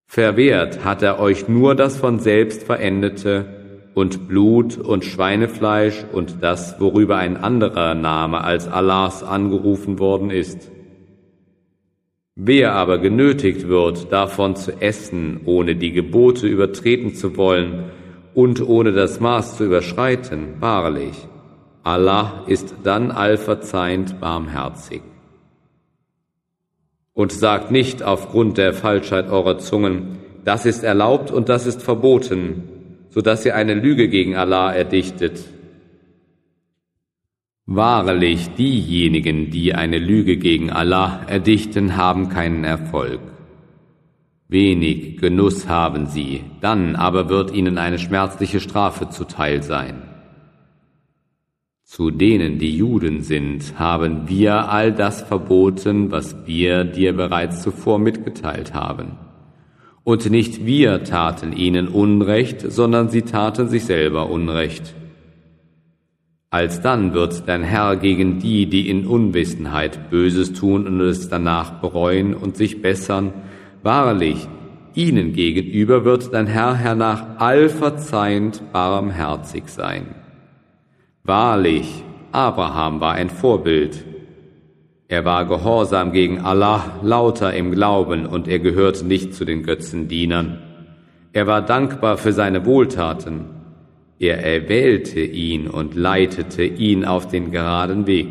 Verwehrt 0.07 0.83
hat 0.83 1.03
er 1.03 1.19
euch 1.19 1.47
nur 1.47 1.75
das 1.75 1.97
von 1.97 2.19
selbst 2.19 2.63
verendete 2.63 3.45
und 3.93 4.27
Blut 4.27 4.77
und 4.77 5.05
Schweinefleisch 5.05 6.05
und 6.11 6.37
das, 6.41 6.79
worüber 6.79 7.17
ein 7.17 7.35
anderer 7.35 7.93
Name 7.93 8.43
als 8.43 8.67
Allahs 8.67 9.23
angerufen 9.23 9.99
worden 9.99 10.29
ist. 10.29 10.71
Wer 12.35 12.73
aber 12.73 12.99
genötigt 12.99 13.67
wird, 13.67 14.11
davon 14.11 14.55
zu 14.55 14.79
essen, 14.79 15.41
ohne 15.45 15.75
die 15.75 15.91
Gebote 15.91 16.47
übertreten 16.47 17.15
zu 17.15 17.35
wollen 17.35 17.85
und 18.35 18.61
ohne 18.61 18.91
das 18.91 19.19
Maß 19.19 19.57
zu 19.57 19.65
überschreiten, 19.65 20.53
wahrlich, 20.59 21.27
Allah 21.87 22.43
ist 22.47 22.75
dann 22.83 23.11
allverzeihend 23.11 24.19
barmherzig 24.19 25.01
und 27.13 27.31
sagt 27.31 27.71
nicht 27.71 28.03
aufgrund 28.03 28.57
der 28.57 28.73
Falschheit 28.73 29.29
eurer 29.29 29.57
Zungen, 29.57 30.17
das 30.43 30.65
ist 30.65 30.83
erlaubt 30.83 31.31
und 31.31 31.47
das 31.47 31.65
ist 31.65 31.81
verboten, 31.81 32.63
so 33.09 33.21
dass 33.21 33.45
ihr 33.45 33.55
eine 33.55 33.73
Lüge 33.73 34.09
gegen 34.09 34.35
Allah 34.35 34.73
erdichtet. 34.73 35.45
Wahrlich, 37.65 38.49
diejenigen, 38.55 39.49
die 39.49 39.73
eine 39.73 39.97
Lüge 39.97 40.35
gegen 40.35 40.69
Allah 40.69 41.21
erdichten, 41.27 41.95
haben 41.95 42.27
keinen 42.27 42.65
Erfolg. 42.65 43.21
Wenig 44.49 45.17
Genuss 45.21 45.69
haben 45.69 46.07
sie, 46.07 46.43
dann 46.59 46.97
aber 46.97 47.29
wird 47.29 47.53
ihnen 47.53 47.77
eine 47.77 47.97
schmerzliche 47.97 48.59
Strafe 48.59 49.09
zuteil 49.09 49.63
sein. 49.63 50.16
Zu 51.87 52.11
denen, 52.11 52.59
die 52.59 52.75
Juden 52.75 53.21
sind, 53.21 53.79
haben 53.79 54.27
wir 54.27 54.69
all 54.69 54.91
das 54.91 55.21
verboten, 55.21 56.11
was 56.11 56.35
wir 56.45 56.83
dir 56.83 57.13
bereits 57.13 57.61
zuvor 57.61 57.97
mitgeteilt 57.97 58.73
haben. 58.73 59.13
Und 60.03 60.29
nicht 60.29 60.65
wir 60.65 61.05
taten 61.05 61.53
ihnen 61.53 61.87
Unrecht, 61.87 62.59
sondern 62.69 63.07
sie 63.07 63.21
taten 63.21 63.69
sich 63.69 63.85
selber 63.85 64.29
Unrecht. 64.29 64.95
Alsdann 66.49 67.13
wird 67.13 67.47
dein 67.47 67.63
Herr 67.63 67.95
gegen 67.95 68.39
die, 68.39 68.65
die 68.65 68.89
in 68.89 69.07
Unwissenheit 69.07 70.09
Böses 70.09 70.51
tun 70.51 70.87
und 70.87 70.99
es 70.99 71.29
danach 71.29 71.79
bereuen 71.79 72.33
und 72.33 72.57
sich 72.57 72.81
bessern, 72.81 73.31
wahrlich, 73.81 74.45
ihnen 74.93 75.31
gegenüber 75.31 76.03
wird 76.03 76.33
dein 76.33 76.47
Herr 76.47 76.75
hernach 76.75 77.39
allverzeihend 77.39 78.61
barmherzig 78.73 79.69
sein. 79.69 80.26
Wahrlich, 81.27 82.05
Abraham 82.31 83.01
war 83.01 83.15
ein 83.15 83.29
Vorbild. 83.29 84.05
Er 85.09 85.25
war 85.25 85.45
gehorsam 85.45 86.13
gegen 86.13 86.39
Allah, 86.39 87.01
lauter 87.03 87.53
im 87.53 87.71
Glauben, 87.71 88.25
und 88.25 88.47
er 88.47 88.59
gehörte 88.59 89.05
nicht 89.05 89.33
zu 89.33 89.43
den 89.43 89.63
Götzendienern. 89.63 90.61
Er 91.33 91.45
war 91.45 91.61
dankbar 91.65 92.17
für 92.17 92.31
seine 92.31 92.65
Wohltaten. 92.65 93.43
Er 94.19 94.41
erwählte 94.41 95.19
ihn 95.19 95.67
und 95.67 95.95
leitete 95.95 96.63
ihn 96.63 97.03
auf 97.03 97.27
den 97.27 97.51
geraden 97.51 98.07
Weg. 98.07 98.29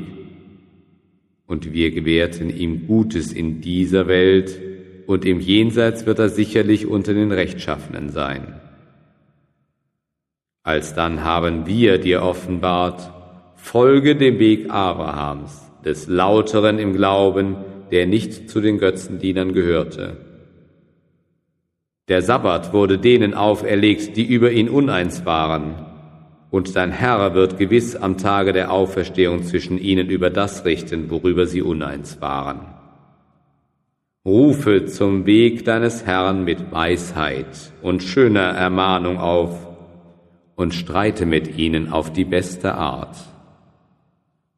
Und 1.46 1.74
wir 1.74 1.90
gewährten 1.90 2.48
ihm 2.48 2.86
Gutes 2.86 3.30
in 3.30 3.60
dieser 3.60 4.08
Welt, 4.08 4.58
und 5.06 5.26
im 5.26 5.40
Jenseits 5.40 6.06
wird 6.06 6.18
er 6.18 6.30
sicherlich 6.30 6.86
unter 6.86 7.12
den 7.12 7.30
Rechtschaffenen 7.30 8.08
sein. 8.08 8.54
Alsdann 10.66 11.22
haben 11.22 11.64
wir 11.66 11.98
dir 11.98 12.22
offenbart, 12.22 13.12
folge 13.54 14.16
dem 14.16 14.40
Weg 14.40 14.68
Abrahams, 14.68 15.70
des 15.84 16.08
Lauteren 16.08 16.80
im 16.80 16.92
Glauben, 16.92 17.54
der 17.92 18.06
nicht 18.06 18.50
zu 18.50 18.60
den 18.60 18.78
Götzendienern 18.78 19.52
gehörte. 19.52 20.16
Der 22.08 22.20
Sabbat 22.20 22.72
wurde 22.72 22.98
denen 22.98 23.32
auferlegt, 23.32 24.16
die 24.16 24.24
über 24.24 24.50
ihn 24.50 24.68
uneins 24.68 25.24
waren, 25.24 25.86
und 26.50 26.74
dein 26.74 26.90
Herr 26.90 27.32
wird 27.34 27.58
gewiss 27.58 27.94
am 27.94 28.18
Tage 28.18 28.52
der 28.52 28.72
Auferstehung 28.72 29.44
zwischen 29.44 29.78
ihnen 29.78 30.10
über 30.10 30.30
das 30.30 30.64
richten, 30.64 31.10
worüber 31.10 31.46
sie 31.46 31.62
uneins 31.62 32.20
waren. 32.20 32.60
Rufe 34.24 34.86
zum 34.86 35.26
Weg 35.26 35.64
deines 35.64 36.06
Herrn 36.06 36.42
mit 36.42 36.72
Weisheit 36.72 37.72
und 37.82 38.02
schöner 38.02 38.48
Ermahnung 38.48 39.18
auf, 39.18 39.65
und 40.56 40.74
streite 40.74 41.26
mit 41.26 41.56
ihnen 41.58 41.92
auf 41.92 42.12
die 42.12 42.24
beste 42.24 42.74
Art. 42.74 43.16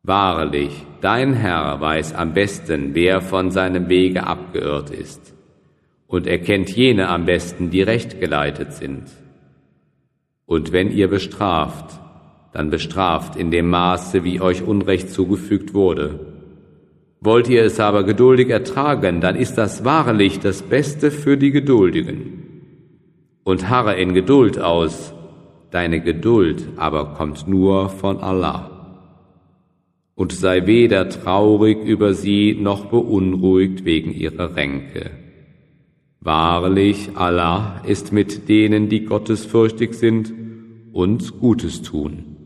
Wahrlich, 0.04 0.86
dein 1.02 1.34
Herr 1.34 1.80
weiß 1.80 2.14
am 2.14 2.32
besten, 2.32 2.94
wer 2.94 3.20
von 3.20 3.50
seinem 3.50 3.88
Wege 3.88 4.26
abgeirrt 4.26 4.90
ist, 4.90 5.34
und 6.06 6.26
er 6.26 6.38
kennt 6.38 6.70
jene 6.70 7.08
am 7.08 7.26
besten, 7.26 7.68
die 7.70 7.82
recht 7.82 8.20
geleitet 8.20 8.72
sind. 8.72 9.04
Und 10.46 10.72
wenn 10.72 10.90
ihr 10.90 11.08
bestraft, 11.08 12.00
dann 12.52 12.70
bestraft 12.70 13.36
in 13.36 13.50
dem 13.50 13.68
Maße, 13.68 14.24
wie 14.24 14.40
euch 14.40 14.62
Unrecht 14.62 15.10
zugefügt 15.10 15.74
wurde. 15.74 16.20
Wollt 17.20 17.48
ihr 17.48 17.64
es 17.64 17.80
aber 17.80 18.04
geduldig 18.04 18.48
ertragen, 18.48 19.20
dann 19.20 19.36
ist 19.36 19.58
das 19.58 19.84
wahrlich 19.84 20.38
das 20.38 20.62
Beste 20.62 21.10
für 21.10 21.36
die 21.36 21.50
Geduldigen. 21.50 22.44
Und 23.44 23.68
harre 23.68 23.96
in 23.96 24.14
Geduld 24.14 24.58
aus, 24.58 25.12
deine 25.70 26.00
Geduld 26.00 26.68
aber 26.76 27.14
kommt 27.14 27.46
nur 27.48 27.88
von 27.88 28.18
Allah. 28.18 28.70
Und 30.14 30.32
sei 30.32 30.66
weder 30.66 31.08
traurig 31.08 31.84
über 31.84 32.14
sie 32.14 32.56
noch 32.60 32.86
beunruhigt 32.86 33.84
wegen 33.84 34.12
ihrer 34.12 34.56
Ränke. 34.56 35.10
Wahrlich, 36.20 37.10
Allah 37.14 37.82
ist 37.86 38.12
mit 38.12 38.48
denen, 38.48 38.88
die 38.88 39.04
gottesfürchtig 39.04 39.94
sind 39.94 40.32
und 40.92 41.38
Gutes 41.38 41.82
tun. 41.82 42.37